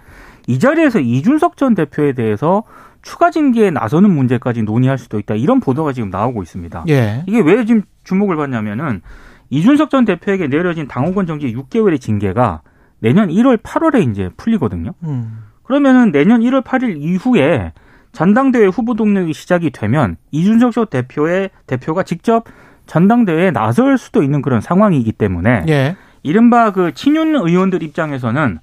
이 0.49 0.59
자리에서 0.59 0.99
이준석 0.99 1.57
전 1.57 1.75
대표에 1.75 2.13
대해서 2.15 2.65
추가 3.03 3.31
징계에 3.31 3.71
나서는 3.71 4.11
문제까지 4.11 4.63
논의할 4.63 4.99
수도 4.99 5.19
있다. 5.19 5.35
이런 5.35 5.61
보도가 5.61 5.93
지금 5.93 6.11
나오고 6.11 6.43
있습니다. 6.43 6.85
예. 6.89 7.23
이게 7.27 7.41
왜 7.41 7.65
지금 7.65 7.83
주목을 8.05 8.37
받냐면은 8.37 9.03
이준석 9.51 9.91
전 9.91 10.05
대표에게 10.05 10.49
내려진 10.49 10.89
당원권 10.89 11.27
정지 11.27 11.55
6개월의 11.55 12.01
징계가 12.01 12.63
내년 12.99 13.29
1월 13.29 13.63
8월에 13.63 14.11
이제 14.11 14.31
풀리거든요. 14.37 14.95
음. 15.05 15.45
그러면은 15.63 16.11
내년 16.13 16.41
1월 16.41 16.65
8일 16.65 16.97
이후에 17.01 17.73
전당대회 18.13 18.67
후보 18.67 18.95
등록이 18.95 19.33
시작이 19.33 19.71
되면 19.71 20.17
이준석 20.31 20.73
전 20.73 20.87
대표의 20.87 21.51
대표가 21.67 22.03
직접 22.03 22.45
전당대회에 22.87 23.51
나설 23.51 23.97
수도 23.99 24.23
있는 24.23 24.43
그런 24.43 24.61
상황이기 24.61 25.13
때문에 25.13 25.65
예. 25.69 25.97
이른바 26.23 26.73
그 26.73 26.93
친윤 26.93 27.35
의원들 27.37 27.83
입장에서는 27.83 28.59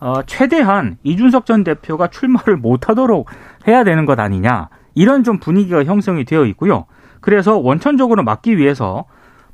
어, 0.00 0.22
최대한 0.26 0.96
이준석 1.02 1.46
전 1.46 1.64
대표가 1.64 2.08
출마를 2.08 2.56
못하도록 2.56 3.28
해야 3.66 3.84
되는 3.84 4.06
것 4.06 4.18
아니냐 4.18 4.68
이런 4.94 5.24
좀 5.24 5.38
분위기가 5.38 5.84
형성이 5.84 6.24
되어 6.24 6.44
있고요. 6.46 6.86
그래서 7.20 7.58
원천적으로 7.58 8.22
막기 8.22 8.58
위해서 8.58 9.06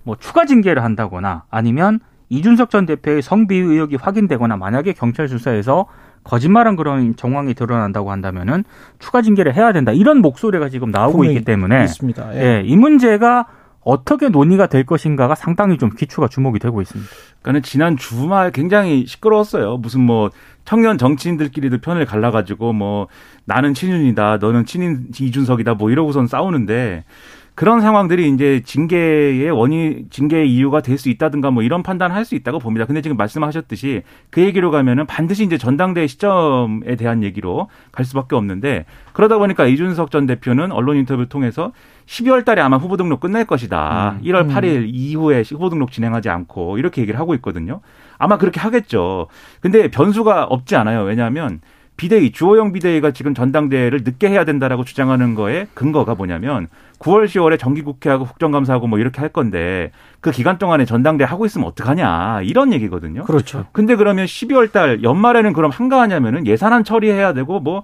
뭐 0.02 0.16
추가 0.18 0.44
징계를 0.44 0.82
한다거나 0.82 1.44
아니면 1.50 2.00
이준석 2.28 2.70
전 2.70 2.86
대표의 2.86 3.22
성비 3.22 3.56
의혹이 3.56 3.96
확인되거나 3.96 4.56
만약에 4.56 4.92
경찰 4.92 5.28
수사에서 5.28 5.86
거짓말한 6.24 6.76
그런 6.76 7.16
정황이 7.16 7.54
드러난다고 7.54 8.10
한다면은 8.10 8.64
추가 8.98 9.22
징계를 9.22 9.54
해야 9.54 9.72
된다 9.72 9.92
이런 9.92 10.18
목소리가 10.18 10.68
지금 10.68 10.90
나오고 10.90 11.24
있기 11.24 11.44
때문에 11.44 11.84
있습니다. 11.84 12.34
예. 12.36 12.40
예, 12.40 12.62
이 12.64 12.76
문제가 12.76 13.46
어떻게 13.82 14.28
논의가 14.28 14.66
될 14.66 14.84
것인가가 14.84 15.34
상당히 15.34 15.78
좀 15.78 15.90
기초가 15.90 16.28
주목이 16.28 16.58
되고 16.58 16.82
있습니다. 16.82 17.10
그러니까 17.42 17.66
지난 17.66 17.96
주말 17.96 18.50
굉장히 18.50 19.06
시끄러웠어요. 19.06 19.78
무슨 19.78 20.02
뭐 20.02 20.30
청년 20.64 20.98
정치인들끼리도 20.98 21.78
편을 21.78 22.04
갈라가지고 22.04 22.74
뭐 22.74 23.08
나는 23.46 23.72
친윤이다, 23.72 24.36
너는 24.36 24.66
친인 24.66 25.08
이준석이다, 25.18 25.74
뭐 25.74 25.90
이러고선 25.90 26.26
싸우는데 26.26 27.04
그런 27.54 27.80
상황들이 27.80 28.28
이제 28.30 28.62
징계의 28.64 29.50
원인, 29.50 30.06
징계의 30.10 30.50
이유가 30.50 30.80
될 30.80 30.96
수 30.96 31.08
있다든가 31.10 31.50
뭐 31.50 31.62
이런 31.62 31.82
판단을 31.82 32.14
할 32.14 32.24
수 32.24 32.34
있다고 32.34 32.58
봅니다. 32.58 32.86
근데 32.86 33.00
지금 33.02 33.16
말씀하셨듯이 33.16 34.02
그 34.30 34.40
얘기로 34.42 34.70
가면은 34.70 35.06
반드시 35.06 35.44
이제 35.44 35.58
전당대회 35.58 36.06
시점에 36.06 36.96
대한 36.96 37.22
얘기로 37.22 37.68
갈 37.92 38.04
수밖에 38.04 38.36
없는데 38.36 38.84
그러다 39.12 39.38
보니까 39.38 39.66
이준석 39.66 40.10
전 40.10 40.26
대표는 40.26 40.72
언론 40.72 40.96
인터뷰 40.96 41.26
통해서 41.28 41.72
12월 42.06 42.44
달에 42.44 42.60
아마 42.62 42.76
후보 42.76 42.96
등록 42.96 43.20
끝날 43.20 43.44
것이다. 43.44 44.16
음. 44.20 44.24
1월 44.24 44.48
8일 44.50 44.88
이후에 44.92 45.42
후보 45.50 45.68
등록 45.70 45.92
진행하지 45.92 46.28
않고 46.28 46.78
이렇게 46.78 47.00
얘기를 47.02 47.18
하고 47.18 47.34
있거든요. 47.36 47.80
아마 48.18 48.36
그렇게 48.38 48.60
하겠죠. 48.60 49.26
근데 49.60 49.88
변수가 49.90 50.44
없지 50.44 50.76
않아요. 50.76 51.02
왜냐하면 51.02 51.60
비대위 52.00 52.32
주호영 52.32 52.72
비대위가 52.72 53.10
지금 53.10 53.34
전당대회를 53.34 54.00
늦게 54.04 54.30
해야 54.30 54.46
된다라고 54.46 54.84
주장하는 54.84 55.34
거에 55.34 55.66
근거가 55.74 56.14
뭐냐면 56.14 56.68
9월 56.98 57.26
10월에 57.26 57.58
정기국회하고 57.58 58.24
국정감사하고 58.24 58.86
뭐 58.86 58.98
이렇게 58.98 59.20
할 59.20 59.28
건데 59.28 59.90
그 60.20 60.30
기간 60.30 60.56
동안에 60.56 60.86
전당대회 60.86 61.26
하고 61.26 61.44
있으면 61.44 61.66
어떡하냐 61.68 62.40
이런 62.44 62.72
얘기거든요. 62.72 63.24
그렇죠. 63.24 63.66
근데 63.72 63.96
그러면 63.96 64.24
12월 64.24 64.72
달 64.72 65.02
연말에는 65.02 65.52
그럼 65.52 65.70
한가하냐면은 65.70 66.46
예산안 66.46 66.84
처리해야 66.84 67.34
되고 67.34 67.60
뭐 67.60 67.82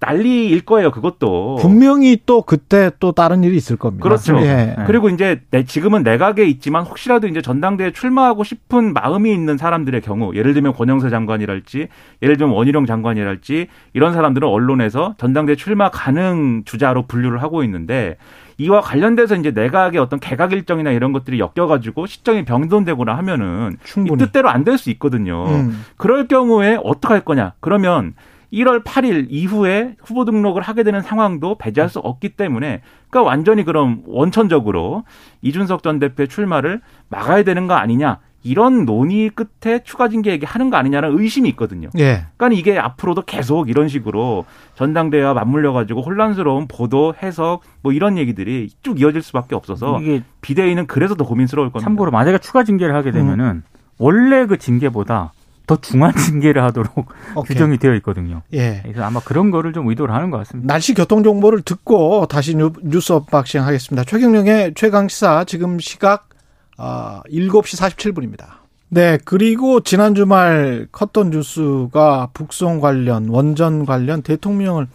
난리일 0.00 0.60
거예요, 0.64 0.90
그것도. 0.90 1.56
분명히 1.60 2.18
또 2.24 2.42
그때 2.42 2.90
또 3.00 3.12
다른 3.12 3.42
일이 3.42 3.56
있을 3.56 3.76
겁니다. 3.76 4.02
그렇죠. 4.02 4.36
예. 4.40 4.74
네. 4.76 4.76
그리고 4.86 5.08
이제 5.08 5.40
내- 5.50 5.64
지금은 5.64 6.02
내각에 6.04 6.44
있지만 6.44 6.84
혹시라도 6.84 7.26
이제 7.26 7.42
전당대회 7.42 7.90
출마하고 7.92 8.44
싶은 8.44 8.92
마음이 8.92 9.32
있는 9.32 9.56
사람들의 9.56 10.00
경우, 10.02 10.34
예를 10.36 10.54
들면 10.54 10.74
권영세 10.74 11.10
장관이랄지, 11.10 11.88
예를 12.22 12.36
들면 12.36 12.54
원희룡 12.54 12.86
장관이랄지, 12.86 13.66
이런 13.92 14.12
사람들은 14.12 14.46
언론에서 14.46 15.14
전당대회 15.18 15.56
출마 15.56 15.90
가능 15.90 16.62
주자로 16.64 17.06
분류를 17.06 17.42
하고 17.42 17.64
있는데, 17.64 18.16
이와 18.60 18.80
관련돼서 18.80 19.36
이제 19.36 19.52
내각의 19.52 20.00
어떤 20.00 20.18
개각 20.18 20.52
일정이나 20.52 20.90
이런 20.90 21.12
것들이 21.12 21.38
엮여가지고 21.38 22.06
시점이 22.06 22.44
변동되거나 22.44 23.16
하면은 23.16 23.74
이 23.80 23.84
충분히. 23.84 24.18
뜻대로 24.18 24.48
안 24.48 24.64
될 24.64 24.78
수 24.78 24.90
있거든요. 24.90 25.44
음. 25.46 25.84
그럴 25.96 26.26
경우에 26.26 26.76
어떻게 26.82 27.14
할 27.14 27.20
거냐? 27.24 27.52
그러면 27.60 28.14
1월 28.52 28.82
8일 28.82 29.26
이후에 29.28 29.96
후보 30.02 30.24
등록을 30.24 30.62
하게 30.62 30.82
되는 30.82 31.02
상황도 31.02 31.56
배제할 31.58 31.88
수 31.88 31.98
없기 31.98 32.30
때문에 32.30 32.80
그러니까 33.10 33.28
완전히 33.28 33.64
그럼 33.64 34.02
원천적으로 34.06 35.04
이준석 35.42 35.82
전 35.82 35.98
대표의 35.98 36.28
출마를 36.28 36.80
막아야 37.08 37.42
되는 37.42 37.66
거 37.66 37.74
아니냐? 37.74 38.20
이런 38.44 38.84
논의 38.84 39.30
끝에 39.30 39.82
추가 39.82 40.08
징계 40.08 40.30
얘기하는 40.30 40.70
거 40.70 40.76
아니냐는 40.76 41.18
의심이 41.18 41.48
있거든요. 41.50 41.88
예. 41.98 42.26
그러니까 42.36 42.58
이게 42.58 42.78
앞으로도 42.78 43.22
계속 43.22 43.68
이런 43.68 43.88
식으로 43.88 44.44
전당대회와 44.76 45.34
맞물려 45.34 45.72
가지고 45.72 46.02
혼란스러운 46.02 46.68
보도, 46.68 47.14
해석 47.20 47.62
뭐 47.82 47.92
이런 47.92 48.16
얘기들이 48.16 48.70
쭉 48.82 49.00
이어질 49.00 49.22
수밖에 49.22 49.54
없어서 49.56 50.00
이게 50.00 50.22
비대위는 50.40 50.86
그래서 50.86 51.14
더 51.16 51.24
고민스러울 51.24 51.70
겁니다. 51.70 51.84
참고로 51.84 52.10
만약에 52.10 52.38
추가 52.38 52.62
징계를 52.62 52.94
하게 52.94 53.10
되면은 53.10 53.64
원래 53.98 54.46
그 54.46 54.56
징계보다 54.56 55.32
더 55.68 55.76
중한 55.76 56.12
징계를 56.16 56.64
하도록. 56.64 57.06
규정이 57.46 57.78
되어 57.78 57.94
있거든요. 57.96 58.42
예. 58.52 58.80
그래서 58.82 59.04
아마 59.04 59.20
그런 59.20 59.52
거를 59.52 59.72
좀 59.72 59.86
의도를 59.88 60.12
하는 60.12 60.30
것 60.30 60.38
같습니다. 60.38 60.72
날씨 60.72 60.94
교통 60.94 61.22
정보를 61.22 61.62
듣고 61.62 62.26
다시 62.26 62.56
뉴, 62.56 62.72
뉴스 62.82 63.12
unboxing 63.12 63.62
하겠습니다. 63.62 64.02
최경영의 64.02 64.72
최강 64.74 65.06
시사 65.06 65.44
지금 65.44 65.78
시각 65.78 66.28
아, 66.76 67.22
7시 67.30 67.78
47분입니다. 67.78 68.58
네, 68.88 69.18
그리고 69.24 69.80
지난 69.80 70.14
주말 70.14 70.88
컸던 70.90 71.30
뉴스가 71.30 72.30
북송 72.32 72.80
관련, 72.80 73.28
원전 73.28 73.84
관련 73.84 74.22
대통령을 74.22 74.86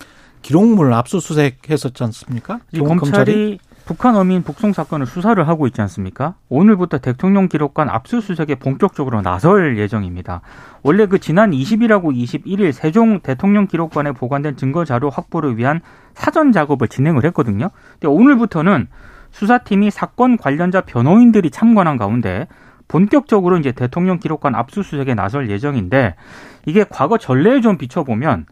기록물 0.41 0.93
압수수색했었지 0.93 2.03
않습니까? 2.03 2.59
이 2.71 2.79
검찰이 2.79 3.59
북한 3.85 4.15
어민 4.15 4.43
북송 4.43 4.71
사건을 4.71 5.05
수사를 5.05 5.45
하고 5.45 5.67
있지 5.67 5.81
않습니까? 5.81 6.35
오늘부터 6.47 6.99
대통령 6.99 7.49
기록관 7.49 7.89
압수수색에 7.89 8.55
본격적으로 8.55 9.21
나설 9.21 9.77
예정입니다. 9.77 10.41
원래 10.83 11.05
그 11.05 11.19
지난 11.19 11.51
20일하고 11.51 12.15
21일 12.15 12.71
세종 12.71 13.19
대통령 13.19 13.67
기록관에 13.67 14.13
보관된 14.13 14.55
증거 14.55 14.85
자료 14.85 15.09
확보를 15.09 15.57
위한 15.57 15.81
사전 16.13 16.53
작업을 16.53 16.87
진행을 16.87 17.25
했거든요. 17.25 17.71
근데 17.93 18.07
오늘부터는 18.07 18.87
수사팀이 19.31 19.91
사건 19.91 20.37
관련자 20.37 20.81
변호인들이 20.81 21.49
참관한 21.49 21.97
가운데 21.97 22.47
본격적으로 22.87 23.57
이제 23.57 23.73
대통령 23.73 24.17
기록관 24.19 24.55
압수수색에 24.55 25.13
나설 25.13 25.49
예정인데 25.49 26.15
이게 26.65 26.85
과거 26.89 27.17
전례에 27.17 27.59
좀 27.59 27.77
비춰보면 27.77 28.45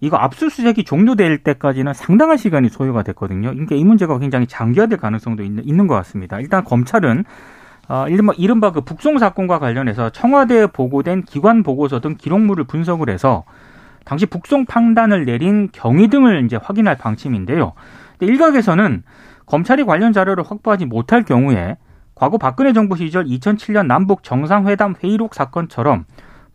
이거 0.00 0.16
압수수색이 0.16 0.84
종료될 0.84 1.38
때까지는 1.38 1.92
상당한 1.92 2.36
시간이 2.36 2.68
소요가 2.68 3.02
됐거든요. 3.02 3.50
그러니까 3.50 3.74
이 3.74 3.84
문제가 3.84 4.18
굉장히 4.18 4.46
장기화될 4.46 4.98
가능성도 4.98 5.42
있는, 5.42 5.64
있는 5.66 5.86
것 5.86 5.94
같습니다. 5.96 6.40
일단 6.40 6.64
검찰은 6.64 7.24
어, 7.88 8.06
이른바, 8.08 8.32
이른바 8.36 8.70
그 8.70 8.82
북송 8.82 9.18
사건과 9.18 9.58
관련해서 9.58 10.10
청와대에 10.10 10.68
보고된 10.68 11.24
기관 11.24 11.62
보고서 11.62 12.00
등 12.00 12.14
기록물을 12.16 12.64
분석을 12.64 13.10
해서 13.10 13.44
당시 14.04 14.26
북송 14.26 14.64
판단을 14.66 15.24
내린 15.24 15.68
경위 15.72 16.08
등을 16.08 16.44
이제 16.44 16.56
확인할 16.56 16.96
방침인데요. 16.96 17.72
근데 18.18 18.32
일각에서는 18.32 19.02
검찰이 19.44 19.84
관련 19.84 20.12
자료를 20.12 20.44
확보하지 20.44 20.86
못할 20.86 21.24
경우에 21.24 21.76
과거 22.14 22.38
박근혜 22.38 22.72
정부 22.72 22.96
시절 22.96 23.24
2007년 23.24 23.86
남북 23.86 24.22
정상회담 24.22 24.94
회의록 25.02 25.34
사건처럼 25.34 26.04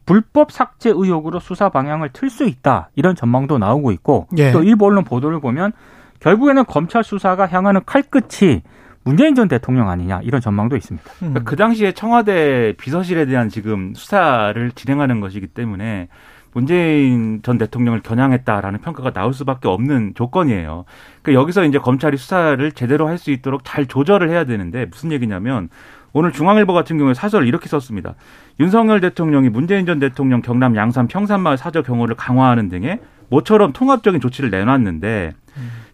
불법 0.05 0.51
삭제 0.51 0.89
의혹으로 0.89 1.39
수사 1.39 1.69
방향을 1.69 2.09
틀 2.13 2.29
수 2.29 2.45
있다 2.45 2.89
이런 2.95 3.15
전망도 3.15 3.57
나오고 3.57 3.91
있고 3.91 4.27
예. 4.37 4.51
또 4.51 4.63
일부 4.63 4.85
언론 4.85 5.03
보도를 5.03 5.39
보면 5.39 5.71
결국에는 6.19 6.65
검찰 6.65 7.03
수사가 7.03 7.47
향하는 7.47 7.81
칼끝이 7.85 8.61
문재인 9.03 9.35
전 9.35 9.47
대통령 9.47 9.89
아니냐 9.89 10.21
이런 10.23 10.41
전망도 10.41 10.75
있습니다. 10.75 11.07
음. 11.07 11.17
그러니까 11.19 11.43
그 11.43 11.55
당시에 11.55 11.91
청와대 11.91 12.73
비서실에 12.77 13.25
대한 13.25 13.49
지금 13.49 13.93
수사를 13.95 14.71
진행하는 14.71 15.19
것이기 15.19 15.47
때문에 15.47 16.07
문재인 16.53 17.41
전 17.43 17.57
대통령을 17.57 17.99
겨냥했다라는 17.99 18.79
평가가 18.79 19.11
나올 19.11 19.33
수밖에 19.33 19.67
없는 19.67 20.13
조건이에요. 20.15 20.85
그러니까 21.21 21.41
여기서 21.41 21.65
이제 21.65 21.77
검찰이 21.77 22.15
수사를 22.17 22.71
제대로 22.71 23.07
할 23.07 23.17
수 23.17 23.31
있도록 23.31 23.61
잘 23.65 23.85
조절을 23.85 24.29
해야 24.29 24.45
되는데 24.45 24.85
무슨 24.85 25.11
얘기냐면 25.11 25.69
오늘 26.17 26.31
중앙일보 26.31 26.71
같은 26.71 26.97
경우에 26.97 27.13
사설을 27.13 27.45
이렇게 27.45 27.67
썼습니다. 27.67 28.15
윤석열 28.61 29.01
대통령이 29.01 29.49
문재인 29.49 29.85
전 29.85 29.99
대통령 29.99 30.41
경남 30.41 30.77
양산 30.77 31.09
평산마을 31.09 31.57
사저 31.57 31.81
경호를 31.81 32.15
강화하는 32.15 32.69
등의 32.69 33.01
모처럼 33.29 33.73
통합적인 33.73 34.21
조치를 34.21 34.49
내놨는데 34.49 35.33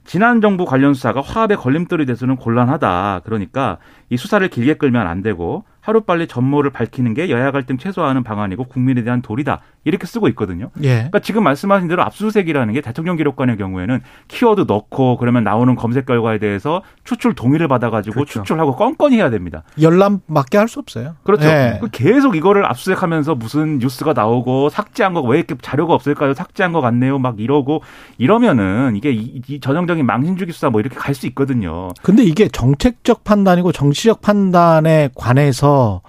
지난 0.04 0.40
정부 0.40 0.66
관련 0.66 0.94
수사가 0.94 1.22
화합의 1.22 1.58
걸림돌이 1.58 2.06
돼서는 2.06 2.36
곤란하다. 2.36 3.22
그러니까 3.24 3.80
이 4.12 4.18
수사를 4.18 4.48
길게 4.48 4.76
끌면 4.76 5.08
안 5.08 5.24
되고 5.24 5.64
하루빨리 5.80 6.28
전모를 6.28 6.70
밝히는 6.70 7.16
게 7.16 7.32
여야 7.32 7.50
갈등 7.50 7.80
최소화하는 7.80 8.22
방안이고 8.22 8.66
국민에 8.66 9.04
대한 9.04 9.24
도리다. 9.24 9.62
이렇게 9.84 10.06
쓰고 10.06 10.28
있거든요. 10.30 10.70
예. 10.84 10.96
그러니까 10.96 11.20
지금 11.20 11.44
말씀하신 11.44 11.88
대로 11.88 12.04
압수수색이라는 12.04 12.74
게 12.74 12.82
대통령 12.82 13.15
기록관의 13.15 13.58
경우에는 13.58 14.02
키워드 14.28 14.65
넣고 14.67 15.17
그러면 15.17 15.44
나오는 15.44 15.76
검색 15.76 16.06
결과에 16.06 16.38
대해서 16.38 16.84
추출 17.04 17.34
동의를 17.34 17.67
받아가지고 17.67 18.13
그렇죠. 18.13 18.44
추출하고 18.44 18.76
건건히 18.76 19.15
해야 19.17 19.30
됩니다. 19.32 19.63
열람밖에 19.82 20.58
할수 20.60 20.80
없어요. 20.80 21.15
그렇죠. 21.24 21.48
예. 21.48 21.80
그 21.82 21.89
계속 21.91 22.36
이거를 22.36 22.65
압수수색하면서 22.65 23.36
무슨 23.36 23.80
뉴스가 23.80 24.13
나오고 24.13 24.70
삭제한 24.70 25.13
거 25.13 25.22
왜 25.22 25.38
이렇게 25.38 25.56
자료가 25.62 25.94
없을까요? 25.94 26.34
삭제한 26.34 26.74
것 26.74 26.82
같네요. 26.82 27.17
막 27.20 27.39
이러고 27.39 27.82
이러면은 28.17 28.96
이게 28.96 29.12
이, 29.12 29.41
이 29.48 29.60
전형적인 29.60 30.06
망신주기 30.06 30.52
수사 30.52 30.70
뭐 30.70 30.80
이렇게 30.82 30.96
갈 30.96 31.12
수 31.15 31.28
있거든요. 31.28 31.89
근데 32.02 32.24
이게 32.24 32.48
정책적 32.48 33.24
판단이고 33.24 33.72
정치적 33.74 34.22
판단에 34.22 35.10
관해서 35.13 36.02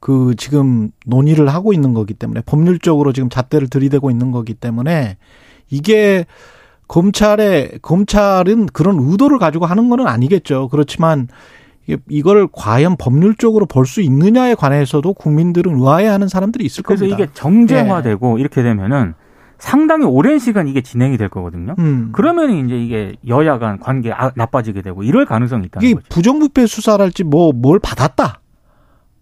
그 0.00 0.34
지금 0.36 0.90
논의를 1.06 1.48
하고 1.48 1.72
있는 1.72 1.92
거기 1.94 2.14
때문에 2.14 2.40
법률적으로 2.46 3.12
지금 3.12 3.28
잣대를 3.28 3.68
들이대고 3.68 4.10
있는 4.10 4.30
거기 4.32 4.54
때문에 4.54 5.18
이게 5.68 6.24
검찰의 6.88 7.78
검찰은 7.82 8.66
그런 8.72 8.98
의도를 8.98 9.38
가지고 9.38 9.66
하는 9.66 9.88
거는 9.88 10.06
아니겠죠. 10.06 10.68
그렇지만 10.68 11.28
이걸 12.08 12.48
과연 12.52 12.96
법률적으로 12.96 13.66
볼 13.66 13.84
수 13.86 14.00
있느냐에 14.00 14.54
관해서도 14.54 15.14
국민들은 15.14 15.74
의아해하는 15.78 16.28
사람들이 16.28 16.64
있을 16.64 16.82
그래서 16.84 17.04
겁니다. 17.04 17.22
이게 17.24 17.32
정쟁화되고 17.34 18.38
이렇게 18.38 18.62
되면은 18.62 19.14
상당히 19.58 20.04
오랜 20.06 20.38
시간 20.38 20.68
이게 20.68 20.80
진행이 20.80 21.18
될 21.18 21.28
거거든요. 21.28 21.74
음. 21.78 22.10
그러면 22.12 22.50
이제 22.64 22.76
이게 22.78 23.16
여야 23.28 23.58
간 23.58 23.78
관계 23.78 24.10
아- 24.12 24.32
나빠지게 24.34 24.82
되고 24.82 25.02
이럴 25.02 25.26
가능성이 25.26 25.66
있다는 25.66 25.86
이게 25.86 25.94
거죠. 25.96 26.06
부정부패 26.08 26.66
수사랄지 26.66 27.24
뭐 27.24 27.52
뭘 27.52 27.78
받았다. 27.78 28.39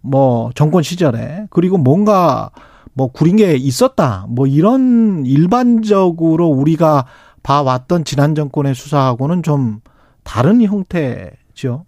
뭐 0.08 0.50
정권 0.54 0.82
시절에 0.82 1.46
그리고 1.50 1.78
뭔가 1.78 2.50
뭐 2.94 3.08
구린 3.08 3.36
게 3.36 3.54
있었다. 3.54 4.26
뭐 4.28 4.46
이런 4.46 5.24
일반적으로 5.24 6.46
우리가 6.48 7.04
봐왔던 7.42 8.04
지난 8.04 8.34
정권의 8.34 8.74
수사하고는 8.74 9.42
좀 9.42 9.80
다른 10.24 10.60
형태죠. 10.62 11.84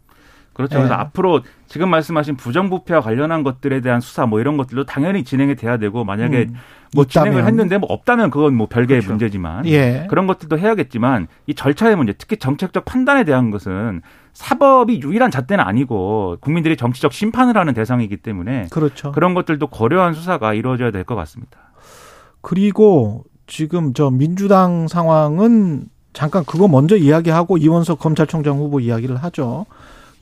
그렇죠. 0.52 0.76
예. 0.76 0.78
그래서 0.78 0.94
앞으로 0.94 1.42
지금 1.66 1.88
말씀하신 1.88 2.37
부정부패와 2.37 3.00
관련한 3.00 3.42
것들에 3.42 3.80
대한 3.80 4.00
수사 4.00 4.26
뭐 4.26 4.40
이런 4.40 4.56
것들도 4.56 4.85
당연히 4.85 5.24
진행이 5.24 5.56
돼야 5.56 5.78
되고 5.78 6.04
만약에 6.04 6.46
음, 6.48 6.54
뭐 6.94 7.04
있다면. 7.04 7.33
진행을 7.33 7.46
했는데 7.48 7.78
뭐 7.78 7.90
없다면 7.90 8.30
그건 8.30 8.54
뭐 8.54 8.66
별개의 8.66 9.00
그렇죠. 9.00 9.12
문제지만 9.12 9.66
예. 9.66 10.06
그런 10.11 10.26
것들도 10.26 10.59
해야겠지만 10.59 11.28
이 11.46 11.54
절차의 11.54 11.96
문제, 11.96 12.12
특히 12.12 12.37
정책적 12.37 12.85
판단에 12.85 13.24
대한 13.24 13.50
것은 13.50 14.02
사법이 14.32 15.00
유일한 15.02 15.30
잣대는 15.30 15.64
아니고 15.64 16.38
국민들이 16.40 16.76
정치적 16.76 17.12
심판을 17.12 17.56
하는 17.56 17.74
대상이기 17.74 18.18
때문에 18.18 18.68
그렇죠. 18.70 19.12
그런 19.12 19.34
것들도 19.34 19.66
고려한 19.68 20.14
수사가 20.14 20.54
이루어져야 20.54 20.90
될 20.90 21.04
것 21.04 21.14
같습니다. 21.16 21.58
그리고 22.40 23.24
지금 23.46 23.92
저 23.94 24.10
민주당 24.10 24.86
상황은 24.88 25.86
잠깐 26.12 26.44
그거 26.44 26.68
먼저 26.68 26.96
이야기하고 26.96 27.56
이원석 27.58 27.98
검찰총장 27.98 28.58
후보 28.58 28.80
이야기를 28.80 29.16
하죠. 29.16 29.66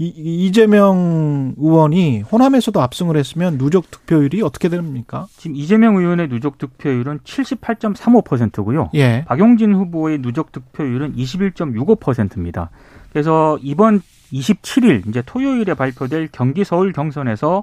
이, 0.00 0.06
이재명 0.16 1.54
의원이 1.58 2.20
호남에서도 2.22 2.80
압승을 2.80 3.16
했으면 3.16 3.58
누적 3.58 3.90
득표율이 3.90 4.42
어떻게 4.42 4.68
됩니까? 4.68 5.26
지금 5.36 5.56
이재명 5.56 5.96
의원의 5.96 6.28
누적 6.28 6.56
득표율은 6.58 7.20
78.35%고요. 7.24 8.90
예. 8.94 9.24
박용진 9.26 9.74
후보의 9.74 10.18
누적 10.22 10.52
득표율은 10.52 11.16
21.65%입니다. 11.16 12.70
그래서 13.12 13.58
이번 13.62 14.00
27일 14.32 15.08
이제 15.08 15.22
토요일에 15.24 15.74
발표될 15.74 16.28
경기 16.32 16.64
서울 16.64 16.92
경선에서 16.92 17.62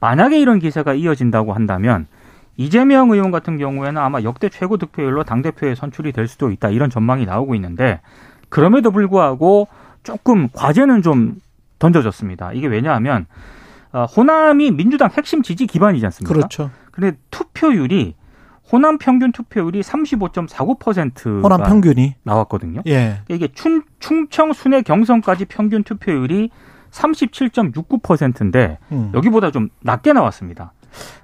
만약에 0.00 0.38
이런 0.38 0.58
기세가 0.58 0.94
이어진다고 0.94 1.52
한다면 1.52 2.06
이재명 2.56 3.10
의원 3.10 3.30
같은 3.30 3.58
경우에는 3.58 4.00
아마 4.00 4.22
역대 4.22 4.48
최고 4.48 4.76
득표율로 4.76 5.24
당대표에 5.24 5.74
선출이 5.74 6.12
될 6.12 6.28
수도 6.28 6.50
있다 6.50 6.70
이런 6.70 6.90
전망이 6.90 7.26
나오고 7.26 7.54
있는데 7.56 8.00
그럼에도 8.48 8.90
불구하고 8.90 9.68
조금 10.04 10.48
과제는 10.52 11.02
좀 11.02 11.36
던져졌습니다. 11.78 12.52
이게 12.52 12.68
왜냐하면 12.68 13.26
어, 13.92 14.04
호남이 14.04 14.72
민주당 14.72 15.10
핵심 15.10 15.42
지지 15.42 15.66
기반이지 15.66 16.04
않습니까? 16.06 16.34
그렇죠. 16.34 16.70
근데 16.92 17.16
투표율이 17.30 18.14
호남 18.70 18.98
평균 18.98 19.32
투표율이 19.32 19.82
35.49%가 19.82 21.40
호남 21.42 21.62
평균이. 21.62 22.14
나왔거든요. 22.22 22.80
예. 22.86 23.20
이게 23.28 23.48
충, 23.48 23.82
충청 23.98 24.52
순회 24.52 24.82
경선까지 24.82 25.46
평균 25.46 25.84
투표율이 25.84 26.50
37.69%인데 26.90 28.78
음. 28.92 29.10
여기보다 29.14 29.50
좀 29.50 29.68
낮게 29.82 30.12
나왔습니다. 30.12 30.72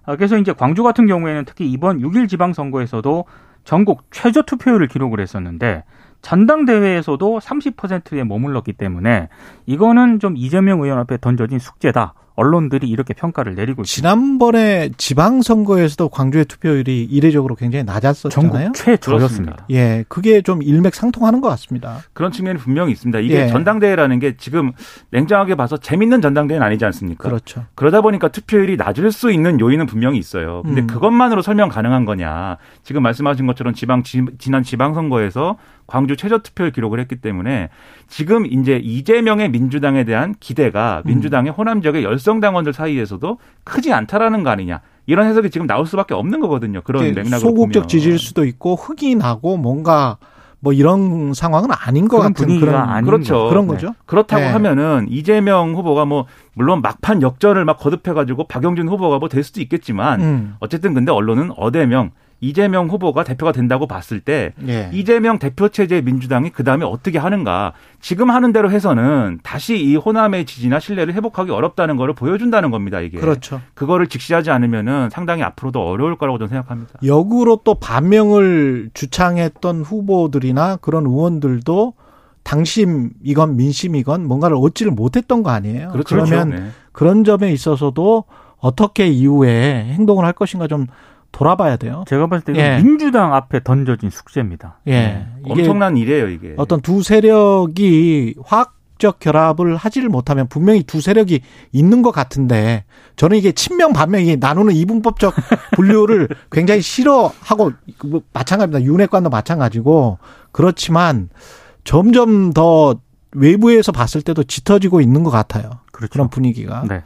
아, 0.04 0.16
그래서 0.16 0.36
이제 0.36 0.52
광주 0.52 0.82
같은 0.82 1.06
경우에는 1.06 1.44
특히 1.46 1.70
이번 1.70 2.00
6일 2.00 2.28
지방선거에서도 2.28 3.24
전국 3.64 4.02
최저 4.10 4.42
투표율을 4.42 4.88
기록을 4.88 5.20
했었는데 5.20 5.84
전당대회에서도 6.22 7.38
30%에 7.38 8.24
머물렀기 8.24 8.72
때문에 8.74 9.28
이거는 9.66 10.18
좀 10.18 10.36
이재명 10.36 10.82
의원 10.82 10.98
앞에 10.98 11.18
던져진 11.20 11.58
숙제다. 11.58 12.14
언론들이 12.40 12.88
이렇게 12.88 13.12
평가를 13.12 13.54
내리고 13.54 13.82
있습니다. 13.82 13.86
지난번에 13.86 14.90
지방선거에서도 14.96 16.08
광주의 16.08 16.46
투표율이 16.46 17.04
이례적으로 17.04 17.54
굉장히 17.54 17.84
낮았었잖아요. 17.84 18.50
전국 18.50 18.74
최저였습니다. 18.74 19.66
예, 19.70 20.04
그게 20.08 20.40
좀 20.40 20.62
일맥상통하는 20.62 21.42
것 21.42 21.48
같습니다. 21.50 21.98
그런 22.14 22.32
측면이 22.32 22.58
분명히 22.58 22.92
있습니다. 22.92 23.18
이게 23.20 23.42
예. 23.42 23.48
전당대회라는 23.48 24.18
게 24.20 24.36
지금 24.38 24.72
냉정하게 25.10 25.54
봐서 25.54 25.76
재밌는 25.76 26.22
전당대회는 26.22 26.66
아니지 26.66 26.84
않습니까? 26.86 27.28
그렇죠. 27.28 27.66
그러다 27.74 28.00
보니까 28.00 28.28
투표율이 28.28 28.76
낮을 28.76 29.12
수 29.12 29.30
있는 29.30 29.60
요인은 29.60 29.84
분명히 29.86 30.18
있어요. 30.18 30.62
근데 30.62 30.80
음. 30.80 30.86
그것만으로 30.86 31.42
설명 31.42 31.68
가능한 31.68 32.06
거냐. 32.06 32.56
지금 32.82 33.02
말씀하신 33.02 33.46
것처럼 33.46 33.74
지방, 33.74 34.02
지, 34.02 34.24
지난 34.38 34.62
지방선거에서 34.62 35.58
광주 35.90 36.16
최저 36.16 36.38
투표율 36.38 36.70
기록을 36.70 37.00
했기 37.00 37.16
때문에 37.16 37.68
지금 38.06 38.46
이제 38.46 38.76
이재명의 38.82 39.50
민주당에 39.50 40.04
대한 40.04 40.34
기대가 40.38 41.02
음. 41.04 41.08
민주당의 41.10 41.50
호남 41.52 41.82
지역의 41.82 42.04
열성 42.04 42.38
당원들 42.40 42.72
사이에서도 42.72 43.38
크지 43.64 43.92
않다라는 43.92 44.44
거 44.44 44.50
아니냐. 44.50 44.80
이런 45.06 45.26
해석이 45.26 45.50
지금 45.50 45.66
나올 45.66 45.86
수밖에 45.86 46.14
없는 46.14 46.38
거거든요. 46.40 46.82
그런 46.82 47.02
맥락으로 47.02 47.38
소극적 47.38 47.72
보면. 47.82 47.88
지지일 47.88 48.18
수도 48.20 48.44
있고 48.44 48.76
흑이 48.76 49.16
나고 49.16 49.56
뭔가 49.56 50.18
뭐 50.60 50.72
이런 50.72 51.32
상황은 51.34 51.70
아닌 51.72 52.06
것 52.06 52.18
같은 52.18 52.34
분위기가 52.34 52.66
그런 52.66 52.88
아닌 52.88 53.06
그렇죠. 53.06 53.48
그런 53.48 53.66
네. 53.66 53.72
거죠. 53.72 53.94
그렇다고 54.06 54.42
네. 54.42 54.48
하면은 54.50 55.06
이재명 55.08 55.74
후보가 55.74 56.04
뭐 56.04 56.26
물론 56.54 56.82
막판 56.82 57.22
역전을 57.22 57.64
막 57.64 57.78
거듭해 57.78 58.14
가지고 58.14 58.44
박영진 58.46 58.86
후보가 58.88 59.18
뭐 59.18 59.28
될 59.28 59.42
수도 59.42 59.60
있겠지만 59.62 60.20
음. 60.20 60.54
어쨌든 60.60 60.94
근데 60.94 61.10
언론은 61.10 61.50
어대명 61.56 62.10
이재명 62.40 62.88
후보가 62.88 63.24
대표가 63.24 63.52
된다고 63.52 63.86
봤을 63.86 64.20
때 64.20 64.54
예. 64.66 64.90
이재명 64.92 65.38
대표 65.38 65.68
체제의 65.68 66.02
민주당이 66.02 66.50
그 66.50 66.64
다음에 66.64 66.84
어떻게 66.84 67.18
하는가 67.18 67.74
지금 68.00 68.30
하는 68.30 68.52
대로 68.52 68.70
해서는 68.70 69.40
다시 69.42 69.78
이 69.78 69.96
호남의 69.96 70.46
지지나 70.46 70.80
신뢰를 70.80 71.12
회복하기 71.14 71.50
어렵다는 71.50 71.96
거를 71.96 72.14
보여준다는 72.14 72.70
겁니다 72.70 73.00
이게 73.00 73.18
그렇죠. 73.18 73.60
그거를 73.74 74.06
직시하지 74.06 74.50
않으면은 74.50 75.10
상당히 75.10 75.42
앞으로도 75.42 75.86
어려울 75.86 76.16
거라고 76.16 76.38
저는 76.38 76.48
생각합니다. 76.48 76.94
역으로 77.04 77.60
또 77.62 77.74
반명을 77.74 78.90
주창했던 78.94 79.82
후보들이나 79.82 80.76
그런 80.76 81.06
의원들도 81.06 81.94
당심이건 82.42 83.56
민심이건 83.56 84.26
뭔가를 84.26 84.56
얻지를 84.56 84.92
못했던 84.92 85.42
거 85.42 85.50
아니에요. 85.50 85.90
그렇죠. 85.90 86.16
러면 86.16 86.50
네. 86.50 86.70
그런 86.92 87.22
점에 87.24 87.52
있어서도 87.52 88.24
어떻게 88.58 89.08
이후에 89.08 89.92
행동을 89.92 90.24
할 90.24 90.32
것인가 90.32 90.66
좀 90.66 90.86
돌아봐야 91.32 91.76
돼요. 91.76 92.04
제가 92.08 92.26
봤을 92.26 92.52
때 92.52 92.60
예. 92.60 92.82
민주당 92.82 93.34
앞에 93.34 93.62
던져진 93.62 94.10
숙제입니다. 94.10 94.80
예. 94.86 94.92
네. 94.92 95.26
엄청난 95.44 95.96
일이에요 95.96 96.28
이게. 96.28 96.54
어떤 96.56 96.80
두 96.80 97.02
세력이 97.02 98.34
화학적 98.44 99.20
결합을 99.20 99.76
하지를 99.76 100.08
못하면 100.08 100.48
분명히 100.48 100.82
두 100.82 101.00
세력이 101.00 101.40
있는 101.72 102.02
것 102.02 102.10
같은데 102.10 102.84
저는 103.16 103.38
이게 103.38 103.52
친명 103.52 103.92
반명이 103.92 104.36
나누는 104.36 104.74
이분법적 104.74 105.34
분류를 105.76 106.28
굉장히 106.50 106.82
싫어하고 106.82 107.72
뭐 108.06 108.22
마찬가지입니다. 108.32 108.84
윤핵관도 108.84 109.30
마찬가지고 109.30 110.18
그렇지만 110.52 111.28
점점 111.84 112.52
더 112.52 113.00
외부에서 113.32 113.92
봤을 113.92 114.22
때도 114.22 114.42
짙어지고 114.44 115.00
있는 115.00 115.22
것 115.22 115.30
같아요. 115.30 115.70
그렇죠. 115.92 116.12
그런 116.12 116.28
분위기가 116.28 116.84
네. 116.88 117.02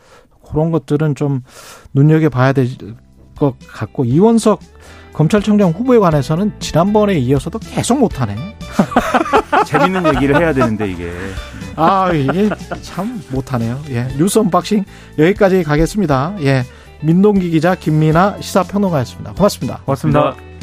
그런 0.49 0.71
것들은 0.71 1.15
좀 1.15 1.43
눈여겨 1.93 2.29
봐야 2.29 2.53
될 2.53 2.69
것 3.35 3.55
같고 3.66 4.05
이원석 4.05 4.61
검찰총장 5.12 5.70
후보에 5.70 5.99
관해서는 5.99 6.53
지난번에 6.59 7.14
이어서도 7.14 7.61
계속 7.61 7.99
못하네. 7.99 8.37
재밌는 9.66 10.14
얘기를 10.16 10.37
해야 10.40 10.53
되는데 10.53 10.90
이게. 10.90 11.12
아, 11.77 12.12
이게 12.12 12.51
참 12.83 13.23
못하네요. 13.31 13.81
예. 13.90 14.09
뉴스 14.18 14.38
unboxing 14.38 14.85
여기까지 15.18 15.62
가겠습니다. 15.62 16.35
예. 16.40 16.64
민동기 17.01 17.51
기자 17.51 17.75
김민하 17.75 18.37
시사평론가였습니다. 18.40 19.35
고맙습니다. 19.35 19.81
고맙습니다. 19.85 20.20
고맙습니다. 20.20 20.54